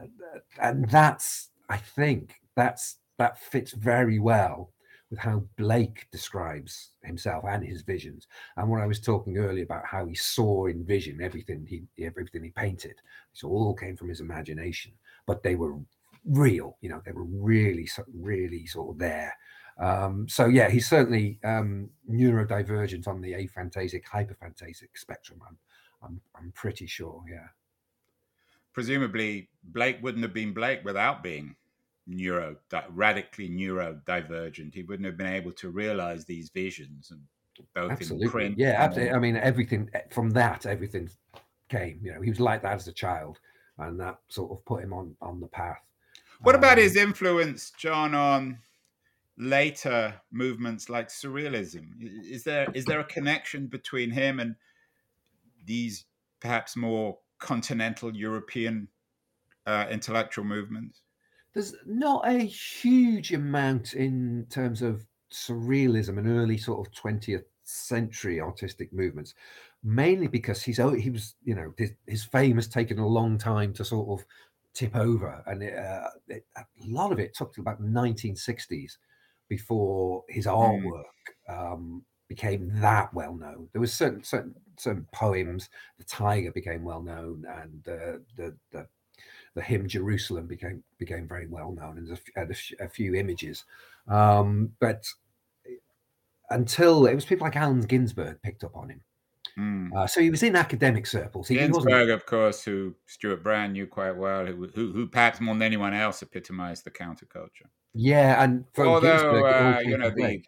and 0.61 0.89
that's, 0.89 1.51
I 1.69 1.77
think, 1.77 2.35
that's 2.57 2.97
that 3.19 3.39
fits 3.39 3.73
very 3.73 4.19
well 4.19 4.71
with 5.11 5.19
how 5.19 5.43
Blake 5.57 6.07
describes 6.13 6.91
himself 7.03 7.45
and 7.49 7.65
his 7.65 7.83
visions. 7.83 8.27
And 8.57 8.69
when 8.69 8.81
I 8.81 8.87
was 8.87 9.01
talking 9.01 9.39
earlier 9.39 9.65
about 9.65 9.87
how 9.87 10.07
he 10.07 10.15
saw 10.15 10.67
in 10.67 10.85
vision 10.85 11.21
everything 11.23 11.67
he 11.67 11.83
everything 12.05 12.45
he 12.45 12.51
painted, 12.51 12.97
it 13.35 13.45
all 13.45 13.75
came 13.75 13.97
from 13.97 14.09
his 14.09 14.21
imagination, 14.21 14.93
but 15.27 15.43
they 15.43 15.55
were 15.55 15.77
real. 16.27 16.77
You 16.81 16.91
know, 16.91 17.03
they 17.05 17.13
were 17.13 17.25
really, 17.25 17.89
really 18.15 18.67
sort 18.67 18.91
of 18.91 18.99
there. 18.99 19.35
Um, 19.79 20.29
so 20.29 20.47
yeah, 20.47 20.69
he's 20.69 20.89
certainly 20.89 21.39
um, 21.45 21.89
neurodivergent 22.11 23.07
on 23.07 23.21
the 23.21 23.35
aphantasic, 23.35 24.07
hyperphantasic 24.07 24.89
spectrum. 24.97 25.41
I'm, 25.47 25.57
I'm, 26.03 26.21
I'm 26.37 26.53
pretty 26.53 26.87
sure. 26.87 27.23
Yeah. 27.31 27.47
Presumably, 28.73 29.49
Blake 29.65 29.99
wouldn't 30.03 30.25
have 30.25 30.35
been 30.35 30.53
Blake 30.53 30.85
without 30.85 31.23
being 31.23 31.55
neuro 32.09 32.57
radically 32.91 33.49
neurodivergent 33.49 34.75
he 34.75 34.83
wouldn't 34.83 35.07
have 35.07 35.17
been 35.17 35.27
able 35.27 35.53
to 35.53 35.69
realize 35.69 36.25
these 36.25 36.51
visions 36.51 37.11
and 37.11 37.21
both 37.75 37.91
absolutely. 37.91 38.25
in 38.25 38.31
print 38.31 38.59
yeah 38.59 38.75
absolutely 38.79 39.15
i 39.15 39.19
mean 39.19 39.37
everything 39.37 39.91
eh, 39.93 40.01
from 40.11 40.31
that 40.31 40.65
everything 40.65 41.09
came 41.69 42.01
you 42.03 42.13
know 42.13 42.21
he 42.21 42.31
was 42.31 42.41
like 42.41 42.63
that 42.63 42.75
as 42.75 42.89
a 42.89 42.93
child 42.93 43.39
and 43.79 43.99
that 44.01 44.19
sort 44.29 44.51
of 44.51 44.65
put 44.65 44.83
him 44.83 44.93
on 44.93 45.15
on 45.21 45.41
the 45.41 45.47
path. 45.47 45.81
What 46.41 46.55
um, 46.55 46.61
about 46.61 46.79
his 46.79 46.97
influence 46.97 47.73
john 47.79 48.15
on 48.15 48.59
later 49.37 50.15
movements 50.33 50.89
like 50.89 51.09
surrealism? 51.09 51.91
Is 52.01 52.45
there 52.45 52.69
is 52.75 52.85
there 52.85 53.01
a 53.01 53.05
connection 53.05 53.67
between 53.67 54.11
him 54.11 54.41
and 54.41 54.57
these 55.65 56.05
perhaps 56.41 56.77
more 56.77 57.19
continental 57.39 58.17
european 58.17 58.89
uh, 59.67 59.87
intellectual 59.91 60.45
movements 60.45 61.03
there's 61.59 61.75
not 61.87 62.25
a 62.25 62.39
huge 62.39 63.33
amount 63.33 63.95
in 63.95 64.47
terms 64.49 64.81
of 64.81 65.05
surrealism 65.33 66.17
and 66.17 66.29
early 66.29 66.57
sort 66.57 66.87
of 66.87 66.95
20th 66.95 67.43
century 67.65 68.41
artistic 68.41 68.93
movements 68.93 69.35
mainly 69.83 70.29
because 70.29 70.63
he's 70.63 70.77
he 70.77 71.11
was 71.11 71.35
you 71.43 71.57
know 71.57 71.75
his, 71.77 71.91
his 72.07 72.23
fame 72.23 72.55
has 72.55 72.69
taken 72.69 73.01
a 73.01 73.07
long 73.07 73.37
time 73.37 73.73
to 73.73 73.85
sort 73.85 74.09
of 74.09 74.25
tip 74.73 74.95
over 74.95 75.43
and 75.49 75.65
it, 75.65 75.77
uh, 75.77 76.09
it, 76.29 76.47
a 76.57 76.65
lot 76.87 77.11
of 77.11 77.19
it 77.19 77.35
took 77.35 77.53
to 77.53 77.61
about 77.61 77.81
the 77.81 77.89
1960s 77.89 78.93
before 79.49 80.23
his 80.29 80.45
hmm. 80.45 80.53
artwork 80.53 81.03
um, 81.49 82.05
became 82.29 82.71
that 82.81 83.13
well 83.13 83.35
known 83.35 83.69
there 83.73 83.81
was 83.81 83.93
certain 83.93 84.23
certain 84.23 84.55
certain 84.79 85.09
poems 85.13 85.71
the 85.99 86.05
tiger 86.05 86.53
became 86.53 86.85
well 86.85 87.03
known 87.03 87.45
and 87.63 87.89
uh, 87.89 88.19
the 88.37 88.57
the 88.71 88.87
the 89.59 89.65
hymn 89.65 89.89
Jerusalem 89.89 90.47
became 90.47 90.85
became 90.99 91.27
very 91.27 91.49
well 91.49 91.73
known, 91.73 91.99
and 91.99 92.21
had 92.37 92.51
a, 92.51 92.85
a 92.85 92.89
few 92.89 93.17
images. 93.17 93.65
Um, 94.07 94.71
but 94.79 95.05
until 96.49 97.07
it 97.07 97.15
was 97.17 97.25
people 97.25 97.45
like 97.45 97.57
Allen 97.57 97.81
Ginsberg 97.81 98.41
picked 98.41 98.63
up 98.63 98.77
on 98.77 98.91
him. 98.91 99.01
Mm. 99.59 99.93
Uh, 99.93 100.07
so 100.07 100.21
he 100.21 100.31
was 100.31 100.45
in 100.45 100.55
academic 100.55 101.07
circles. 101.07 101.49
He, 101.49 101.57
Ginsberg, 101.57 102.11
of 102.11 102.25
course, 102.25 102.63
who 102.63 102.95
Stewart 103.07 103.43
Brand 103.43 103.73
knew 103.73 103.89
quite 103.89 104.17
well, 104.17 104.47
who, 104.47 104.69
who, 104.73 104.93
who 104.93 105.09
perhaps 105.09 105.41
more 105.41 105.55
than 105.55 105.63
anyone 105.63 105.93
else 105.93 106.23
epitomized 106.23 106.85
the 106.85 106.93
counterculture. 106.93 107.67
Yeah, 107.95 108.41
and 108.45 108.65
although 108.79 109.45
uh, 109.45 109.81
you 109.85 109.99
know 109.99 110.11
the 110.11 110.41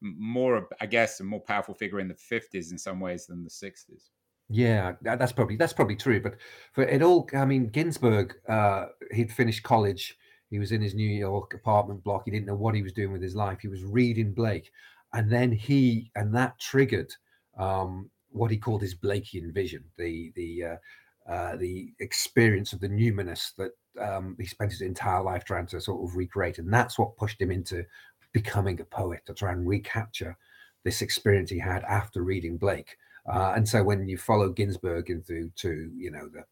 more, 0.00 0.66
I 0.80 0.86
guess, 0.86 1.20
a 1.20 1.24
more 1.24 1.40
powerful 1.40 1.74
figure 1.74 2.00
in 2.00 2.08
the 2.08 2.14
fifties 2.14 2.72
in 2.72 2.78
some 2.78 2.98
ways 2.98 3.26
than 3.26 3.44
the 3.44 3.50
sixties. 3.50 4.10
Yeah, 4.50 4.94
that's 5.02 5.32
probably 5.32 5.56
that's 5.56 5.74
probably 5.74 5.96
true. 5.96 6.20
But 6.22 6.36
for 6.72 6.82
it 6.84 7.02
all, 7.02 7.28
I 7.34 7.44
mean, 7.44 7.68
Ginsberg, 7.68 8.34
uh, 8.48 8.86
he'd 9.12 9.30
finished 9.30 9.62
college. 9.62 10.16
He 10.50 10.58
was 10.58 10.72
in 10.72 10.80
his 10.80 10.94
New 10.94 11.06
York 11.08 11.52
apartment 11.52 12.02
block. 12.02 12.22
He 12.24 12.30
didn't 12.30 12.46
know 12.46 12.54
what 12.54 12.74
he 12.74 12.82
was 12.82 12.94
doing 12.94 13.12
with 13.12 13.20
his 13.22 13.34
life. 13.36 13.58
He 13.60 13.68
was 13.68 13.84
reading 13.84 14.32
Blake, 14.32 14.70
and 15.12 15.30
then 15.30 15.52
he 15.52 16.10
and 16.16 16.34
that 16.34 16.58
triggered 16.58 17.12
um, 17.58 18.08
what 18.30 18.50
he 18.50 18.56
called 18.56 18.80
his 18.80 18.94
Blakean 18.94 19.52
vision, 19.52 19.84
the 19.98 20.32
the 20.34 20.64
uh, 20.64 21.30
uh, 21.30 21.56
the 21.56 21.92
experience 22.00 22.72
of 22.72 22.80
the 22.80 22.88
numinous 22.88 23.54
that 23.56 23.72
um, 24.00 24.34
he 24.40 24.46
spent 24.46 24.70
his 24.70 24.80
entire 24.80 25.22
life 25.22 25.44
trying 25.44 25.66
to 25.66 25.80
sort 25.80 26.02
of 26.08 26.16
recreate, 26.16 26.56
and 26.58 26.72
that's 26.72 26.98
what 26.98 27.18
pushed 27.18 27.38
him 27.40 27.50
into 27.50 27.84
becoming 28.32 28.80
a 28.80 28.84
poet 28.84 29.20
to 29.26 29.34
try 29.34 29.52
and 29.52 29.68
recapture 29.68 30.38
this 30.84 31.02
experience 31.02 31.50
he 31.50 31.58
had 31.58 31.82
after 31.84 32.22
reading 32.22 32.56
Blake. 32.56 32.96
Uh, 33.28 33.52
and 33.56 33.68
so 33.68 33.82
when 33.82 34.08
you 34.08 34.16
follow 34.16 34.48
Ginsberg 34.48 35.10
into 35.10 35.50
to 35.56 35.90
you 35.96 36.10
know 36.10 36.28
the 36.28 36.44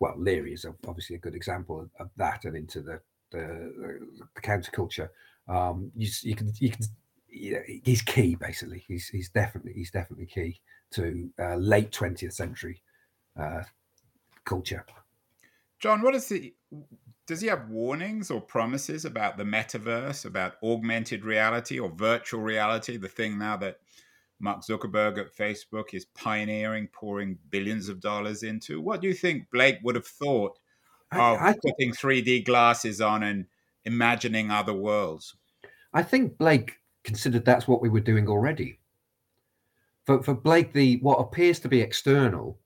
well 0.00 0.14
Leary 0.16 0.52
is 0.52 0.66
obviously 0.86 1.16
a 1.16 1.20
good 1.20 1.34
example 1.34 1.80
of, 1.80 1.90
of 1.98 2.10
that 2.16 2.44
and 2.44 2.56
into 2.56 2.80
the 2.80 3.00
the, 3.30 3.98
the 4.34 4.40
counterculture. 4.40 5.08
Um, 5.48 5.90
you, 5.96 6.08
you 6.22 6.34
can 6.34 6.52
you 6.58 6.70
can 6.70 6.86
yeah, 7.30 7.58
he's 7.82 8.02
key 8.02 8.36
basically. 8.36 8.84
He's 8.86 9.08
he's 9.08 9.28
definitely 9.28 9.72
he's 9.72 9.90
definitely 9.90 10.26
key 10.26 10.60
to 10.92 11.30
uh, 11.38 11.56
late 11.56 11.90
twentieth 11.90 12.32
century 12.32 12.80
uh, 13.38 13.62
culture. 14.44 14.86
John, 15.80 16.00
what 16.02 16.14
is 16.14 16.28
the 16.28 16.54
does 17.26 17.40
he 17.40 17.48
have 17.48 17.68
warnings 17.68 18.30
or 18.30 18.40
promises 18.40 19.04
about 19.04 19.36
the 19.38 19.44
metaverse, 19.44 20.26
about 20.26 20.56
augmented 20.62 21.24
reality 21.24 21.78
or 21.78 21.88
virtual 21.88 22.40
reality, 22.40 22.96
the 22.98 23.08
thing 23.08 23.38
now 23.38 23.56
that 23.56 23.78
Mark 24.40 24.62
Zuckerberg 24.62 25.18
at 25.18 25.34
Facebook 25.34 25.94
is 25.94 26.06
pioneering, 26.06 26.88
pouring 26.88 27.38
billions 27.50 27.88
of 27.88 28.00
dollars 28.00 28.42
into. 28.42 28.80
What 28.80 29.00
do 29.00 29.08
you 29.08 29.14
think 29.14 29.50
Blake 29.50 29.78
would 29.82 29.94
have 29.94 30.06
thought 30.06 30.58
of 31.12 31.18
I, 31.20 31.50
I 31.50 31.52
putting 31.52 31.92
3D 31.92 32.44
glasses 32.44 33.00
on 33.00 33.22
and 33.22 33.46
imagining 33.84 34.50
other 34.50 34.74
worlds? 34.74 35.36
I 35.92 36.02
think 36.02 36.38
Blake 36.38 36.78
considered 37.04 37.44
that's 37.44 37.68
what 37.68 37.80
we 37.80 37.88
were 37.88 38.00
doing 38.00 38.28
already. 38.28 38.80
For, 40.04 40.22
for 40.22 40.34
Blake, 40.34 40.72
the 40.72 40.96
what 40.96 41.20
appears 41.20 41.60
to 41.60 41.68
be 41.68 41.80
external 41.80 42.58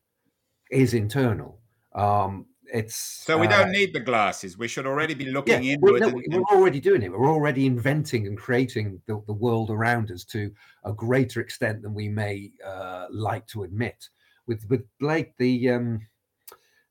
is 0.70 0.94
internal. 0.94 1.58
Um, 1.94 2.46
it's 2.72 2.96
so 2.96 3.38
we 3.38 3.46
don't 3.46 3.68
uh, 3.68 3.72
need 3.72 3.92
the 3.92 4.00
glasses. 4.00 4.58
We 4.58 4.68
should 4.68 4.86
already 4.86 5.14
be 5.14 5.26
looking 5.26 5.62
yeah. 5.62 5.76
We're, 5.80 5.98
no, 5.98 6.08
and, 6.08 6.24
we're 6.28 6.56
already 6.56 6.80
doing 6.80 7.02
it. 7.02 7.10
We're 7.10 7.30
already 7.30 7.66
inventing 7.66 8.26
and 8.26 8.36
creating 8.36 9.00
the, 9.06 9.22
the 9.26 9.32
world 9.32 9.70
around 9.70 10.10
us 10.10 10.24
to 10.24 10.52
a 10.84 10.92
greater 10.92 11.40
extent 11.40 11.82
than 11.82 11.94
we 11.94 12.08
may 12.08 12.52
uh, 12.64 13.06
like 13.10 13.46
to 13.48 13.64
admit. 13.64 14.08
With 14.46 14.68
with 14.68 14.84
Blake, 14.98 15.36
the 15.38 15.70
um, 15.70 16.06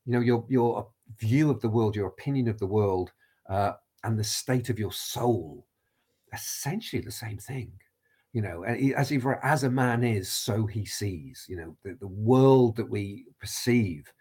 you 0.04 0.12
know 0.12 0.20
your 0.20 0.44
your 0.48 0.88
view 1.18 1.50
of 1.50 1.60
the 1.60 1.68
world, 1.68 1.96
your 1.96 2.08
opinion 2.08 2.48
of 2.48 2.58
the 2.58 2.66
world, 2.66 3.12
uh, 3.48 3.72
and 4.04 4.18
the 4.18 4.24
state 4.24 4.70
of 4.70 4.78
your 4.78 4.92
soul, 4.92 5.66
essentially 6.32 7.02
the 7.02 7.10
same 7.10 7.38
thing. 7.38 7.72
You 8.32 8.42
know, 8.42 8.62
as 8.62 9.10
if 9.10 9.24
as 9.42 9.64
a 9.64 9.70
man 9.70 10.04
is, 10.04 10.30
so 10.30 10.66
he 10.66 10.84
sees. 10.84 11.46
You 11.48 11.56
know, 11.56 11.76
the, 11.82 11.96
the 11.98 12.08
world 12.08 12.76
that 12.76 12.88
we 12.88 13.26
perceive 13.40 14.12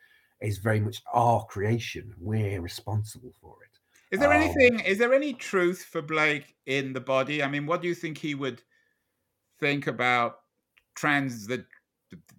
is 0.42 0.58
very 0.58 0.80
much 0.80 1.02
our 1.14 1.46
creation. 1.46 2.14
We're 2.20 2.62
responsible 2.62 3.34
for 3.42 3.56
it. 3.64 3.80
Is 4.12 4.20
there 4.20 4.32
um, 4.32 4.42
anything? 4.42 4.80
Is 4.82 4.98
there 4.98 5.14
any 5.14 5.34
truth 5.34 5.84
for 5.84 6.02
Blake 6.02 6.56
in 6.66 6.94
the 6.94 7.02
body? 7.02 7.44
I 7.44 7.48
mean, 7.50 7.66
what 7.66 7.82
do 7.82 7.88
you 7.88 7.96
think 7.96 8.18
he 8.18 8.36
would 8.36 8.62
think 9.60 9.88
about 9.88 10.40
trans 10.96 11.48
the 11.48 11.66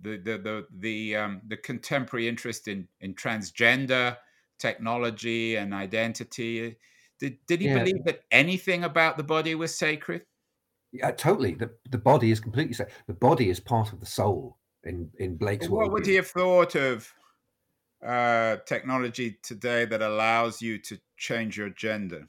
the 0.01 0.17
the 0.17 0.39
the 0.39 0.67
the, 0.79 1.17
um, 1.17 1.43
the 1.47 1.57
contemporary 1.57 2.29
interest 2.29 2.69
in 2.69 2.89
in 3.01 3.15
transgender 3.15 4.17
technology 4.59 5.57
and 5.57 5.75
identity? 5.75 6.77
Did 7.19 7.39
did 7.47 7.61
he 7.61 7.67
yeah. 7.67 7.79
believe 7.79 8.05
that 8.05 8.21
anything 8.31 8.85
about 8.85 9.17
the 9.17 9.25
body 9.25 9.55
was 9.55 9.75
sacred? 9.75 10.23
Yeah, 10.93 11.11
totally. 11.11 11.55
The 11.55 11.71
the 11.91 11.99
body 11.99 12.31
is 12.31 12.41
completely 12.41 12.75
sacred. 12.75 12.95
The 13.07 13.15
body 13.15 13.51
is 13.51 13.61
part 13.61 13.93
of 13.93 14.01
the 14.01 14.07
soul 14.07 14.57
in 14.85 15.11
in 15.19 15.37
Blake's 15.37 15.69
world, 15.69 15.91
What 15.91 15.93
would 15.93 16.07
he 16.07 16.15
have 16.15 16.29
thought 16.29 16.75
of 16.75 17.13
uh, 18.05 18.57
technology 18.67 19.39
today 19.43 19.85
that 19.85 20.03
allows 20.03 20.63
you 20.63 20.79
to 20.79 20.99
change 21.17 21.57
your 21.57 21.71
gender? 21.71 22.29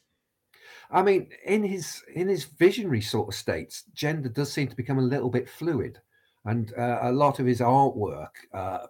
I 0.92 1.04
mean, 1.04 1.30
in 1.46 1.64
his 1.64 2.04
in 2.14 2.28
his 2.28 2.46
visionary 2.46 3.02
sort 3.02 3.28
of 3.28 3.36
states, 3.36 3.84
gender 3.94 4.30
does 4.30 4.52
seem 4.52 4.68
to 4.68 4.76
become 4.76 4.98
a 4.98 5.04
little 5.04 5.30
bit 5.30 5.50
fluid, 5.50 6.00
and 6.46 6.74
uh, 6.78 7.00
a 7.04 7.12
lot 7.12 7.40
of 7.40 7.46
his 7.46 7.60
artwork, 7.60 8.32
uh, 8.54 8.88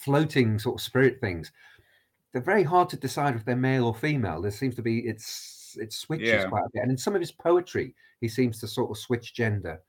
floating 0.00 0.58
sort 0.58 0.80
of 0.80 0.84
spirit 0.84 1.20
things, 1.20 1.52
they're 2.32 2.42
very 2.42 2.64
hard 2.64 2.88
to 2.90 2.96
decide 2.96 3.36
if 3.36 3.44
they're 3.44 3.56
male 3.56 3.86
or 3.86 3.94
female. 3.94 4.42
There 4.42 4.50
seems 4.50 4.74
to 4.76 4.82
be 4.82 5.00
it's 5.00 5.76
it 5.80 5.92
switches 5.92 6.28
yeah. 6.28 6.48
quite 6.48 6.64
a 6.64 6.70
bit, 6.72 6.82
and 6.82 6.90
in 6.90 6.98
some 6.98 7.14
of 7.14 7.20
his 7.20 7.32
poetry, 7.32 7.94
he 8.20 8.28
seems 8.28 8.58
to 8.60 8.66
sort 8.66 8.90
of 8.90 8.98
switch 8.98 9.34
gender 9.34 9.80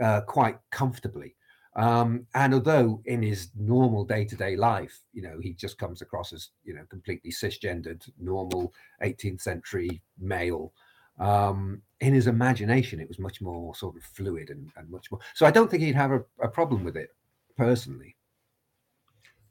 uh, 0.00 0.22
quite 0.22 0.58
comfortably. 0.70 1.34
Um, 1.78 2.26
and 2.34 2.54
although 2.54 3.00
in 3.04 3.22
his 3.22 3.50
normal 3.56 4.04
day 4.04 4.24
to 4.24 4.34
day 4.34 4.56
life, 4.56 5.00
you 5.12 5.22
know, 5.22 5.38
he 5.40 5.52
just 5.52 5.78
comes 5.78 6.02
across 6.02 6.32
as, 6.32 6.50
you 6.64 6.74
know, 6.74 6.82
completely 6.90 7.30
cisgendered, 7.30 8.02
normal 8.18 8.74
18th 9.00 9.40
century 9.40 10.02
male, 10.18 10.72
um, 11.20 11.80
in 12.00 12.14
his 12.14 12.26
imagination, 12.26 12.98
it 12.98 13.06
was 13.06 13.20
much 13.20 13.40
more 13.40 13.76
sort 13.76 13.96
of 13.96 14.02
fluid 14.02 14.50
and, 14.50 14.72
and 14.76 14.90
much 14.90 15.08
more. 15.12 15.20
So 15.34 15.46
I 15.46 15.52
don't 15.52 15.70
think 15.70 15.84
he'd 15.84 15.94
have 15.94 16.10
a, 16.10 16.24
a 16.42 16.48
problem 16.48 16.82
with 16.82 16.96
it 16.96 17.10
personally. 17.56 18.16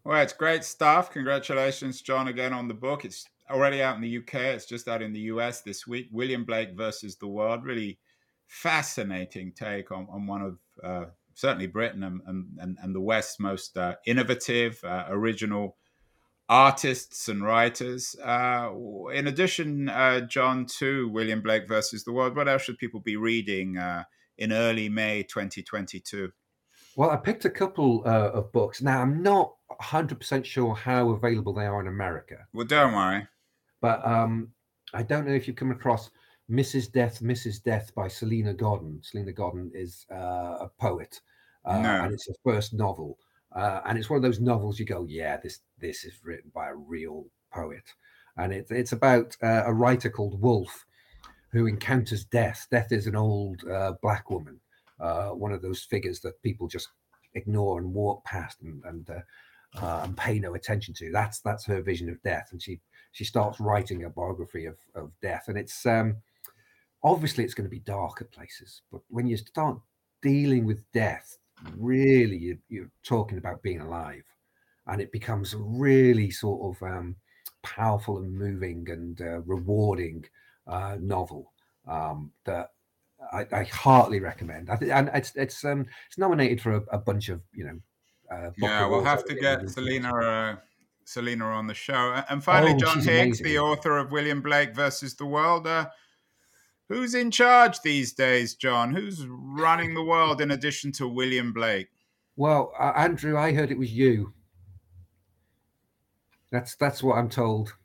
Well, 0.04 0.22
it's 0.22 0.34
great 0.34 0.66
stuff. 0.66 1.12
Congratulations, 1.12 2.02
John, 2.02 2.28
again 2.28 2.52
on 2.52 2.68
the 2.68 2.74
book. 2.74 3.06
It's 3.06 3.26
already 3.50 3.82
out 3.82 3.96
in 3.96 4.02
the 4.02 4.18
UK. 4.18 4.36
It's 4.36 4.66
just 4.66 4.90
out 4.90 5.02
in 5.02 5.14
the 5.14 5.32
US 5.32 5.62
this 5.62 5.88
week. 5.88 6.10
William 6.12 6.44
Blake 6.44 6.72
versus 6.76 7.16
the 7.16 7.28
World. 7.28 7.64
Really 7.64 8.00
fascinating 8.48 9.54
take 9.54 9.92
on, 9.94 10.08
on 10.12 10.28
one 10.28 10.42
of 10.42 10.58
uh, 10.84 11.06
certainly 11.38 11.68
Britain 11.68 12.02
and, 12.02 12.20
and, 12.26 12.78
and 12.82 12.96
the 12.96 13.00
West's 13.00 13.40
most 13.40 13.78
uh, 13.78 13.94
innovative, 14.08 14.84
uh, 14.84 15.06
original 15.10 15.78
artists 16.50 17.30
and 17.30 17.44
writers. 17.44 18.16
Uh, 18.24 18.72
in 19.14 19.28
addition, 19.28 19.88
uh, 19.88 20.22
John, 20.22 20.66
to 20.80 21.08
William 21.10 21.44
Blake 21.44 21.68
versus 21.68 22.04
the 22.04 22.12
World, 22.12 22.36
what 22.36 22.48
else 22.48 22.64
should 22.64 22.80
people 22.80 23.02
be 23.02 23.18
reading 23.18 23.78
uh, 23.78 24.06
in 24.40 24.52
early 24.52 24.90
May 24.90 25.22
2022? 25.22 26.32
Well, 26.96 27.12
I 27.12 27.18
picked 27.18 27.46
a 27.46 27.52
couple 27.52 28.02
uh, 28.08 28.32
of 28.32 28.52
books. 28.52 28.82
Now, 28.82 29.00
I'm 29.04 29.22
not 29.22 29.54
100% 29.80 30.44
sure 30.44 30.74
how 30.74 31.12
available 31.12 31.54
they 31.54 31.68
are 31.68 31.80
in 31.80 31.88
America. 31.88 32.48
Well, 32.52 32.66
don't 32.66 32.96
worry. 32.96 33.28
But 33.80 34.04
um, 34.04 34.54
I 34.92 35.04
don't 35.04 35.28
know 35.28 35.34
if 35.34 35.48
you've 35.48 35.56
come 35.56 35.70
across 35.70 36.10
Mrs. 36.50 36.92
Death, 36.92 37.20
Mrs. 37.22 37.62
Death 37.62 37.94
by 37.94 38.08
Salena 38.08 38.54
Godden. 38.54 39.02
Salena 39.04 39.34
Godden 39.34 39.70
is 39.74 40.06
uh, 40.12 40.58
a 40.62 40.72
poet, 40.80 41.20
uh, 41.66 41.80
no. 41.82 42.04
and 42.04 42.14
it's 42.14 42.28
her 42.28 42.34
first 42.44 42.74
novel. 42.74 43.18
Uh, 43.54 43.82
and 43.86 43.98
it's 43.98 44.10
one 44.10 44.18
of 44.18 44.24
those 44.24 44.40
novels 44.40 44.80
you 44.80 44.86
go, 44.86 45.06
yeah, 45.10 45.38
this 45.38 45.60
this 45.80 46.06
is 46.06 46.14
written 46.24 46.52
by 46.54 46.70
a 46.70 46.76
real 46.76 47.26
poet, 47.52 47.84
and 48.38 48.54
it's 48.54 48.72
it's 48.72 48.94
about 48.94 49.36
uh, 49.44 49.64
a 49.66 49.74
writer 49.74 50.10
called 50.10 50.40
Wolf, 50.42 50.86
who 51.52 51.68
encounters 51.68 52.24
death. 52.24 52.68
Death 52.72 52.92
is 52.92 53.08
an 53.08 53.16
old 53.16 53.64
uh, 53.66 53.94
black 54.02 54.30
woman, 54.30 54.60
uh, 55.02 55.30
one 55.30 55.52
of 55.52 55.62
those 55.62 55.84
figures 55.84 56.22
that 56.22 56.42
people 56.44 56.68
just 56.68 56.90
ignore 57.34 57.80
and 57.80 57.94
walk 57.94 58.24
past 58.24 58.62
and 58.62 58.84
and, 58.86 59.10
and 59.82 60.16
pay 60.18 60.40
no 60.40 60.54
attention 60.54 60.94
to. 60.94 61.12
That's 61.12 61.40
that's 61.40 61.66
her 61.66 61.82
vision 61.82 62.10
of 62.10 62.22
death, 62.22 62.50
and 62.52 62.62
she 62.62 62.80
she 63.12 63.26
starts 63.26 63.60
writing 63.60 64.06
a 64.06 64.10
biography 64.10 64.66
of 64.66 64.78
of 64.96 65.12
death, 65.22 65.46
and 65.48 65.58
it's 65.58 65.86
um, 65.86 66.18
obviously 67.04 67.44
it's 67.44 67.54
going 67.54 67.70
to 67.70 67.76
be 67.76 67.80
darker 67.80 68.26
places, 68.26 68.82
but 68.92 69.02
when 69.10 69.28
you 69.28 69.38
start 69.38 69.80
dealing 70.22 70.66
with 70.66 70.80
death, 70.94 71.38
really 71.78 72.38
you, 72.38 72.58
you're 72.70 72.92
talking 73.04 73.38
about 73.38 73.62
being 73.62 73.82
alive, 73.82 74.24
and 74.88 75.02
it 75.02 75.12
becomes 75.12 75.56
really 75.58 76.30
sort 76.32 76.76
of 76.76 76.84
um, 76.84 77.16
powerful 77.64 78.18
and 78.18 78.34
moving 78.34 78.88
and 78.90 79.22
uh, 79.22 79.42
rewarding 79.42 80.26
uh, 80.68 80.98
novel 81.00 81.54
um, 81.88 82.32
that 82.46 82.72
I, 83.34 83.46
I, 83.52 83.64
heartily 83.64 84.20
recommend. 84.20 84.70
I 84.70 84.76
think, 84.76 84.92
and 84.92 85.10
it's 85.14 85.34
it's 85.36 85.64
um, 85.66 85.86
it's 86.08 86.18
nominated 86.18 86.62
for 86.62 86.76
a, 86.76 86.82
a 86.92 86.98
bunch 86.98 87.30
of 87.30 87.42
you 87.54 87.66
know. 87.66 87.80
Uh, 88.30 88.52
yeah, 88.58 88.86
we'll 88.86 89.04
have 89.04 89.24
to 89.26 89.36
get 89.36 89.70
Salena 89.70 90.14
uh, 90.14 90.56
Salena 91.06 91.46
on 91.46 91.68
the 91.68 91.74
show. 91.74 92.22
And 92.30 92.44
finally, 92.44 92.74
oh, 92.74 92.78
John 92.78 92.98
Higgs, 92.98 93.40
amazing. 93.40 93.46
the 93.46 93.60
author 93.60 93.98
of 93.98 94.12
William 94.12 94.42
Blake 94.42 94.76
versus 94.76 95.16
the 95.16 95.26
World. 95.26 95.68
Who's 96.90 97.16
in 97.16 97.32
charge 97.32 97.82
these 97.82 98.14
days, 98.14 98.56
John? 98.56 98.94
Who's 98.94 99.26
running 99.28 99.94
the 99.94 100.04
world 100.04 100.40
in 100.40 100.52
addition 100.52 100.92
to 100.94 101.08
William 101.08 101.52
Blake? 101.52 101.90
Well, 102.38 102.72
uh, 102.80 102.94
Andrew, 102.96 103.38
I 103.38 103.52
heard 103.52 103.72
it 103.72 103.78
was 103.78 103.92
you. 103.92 104.34
That's 106.52 106.76
that's 106.76 107.04
what 107.04 107.18
I'm 107.18 107.30
told. 107.30 107.76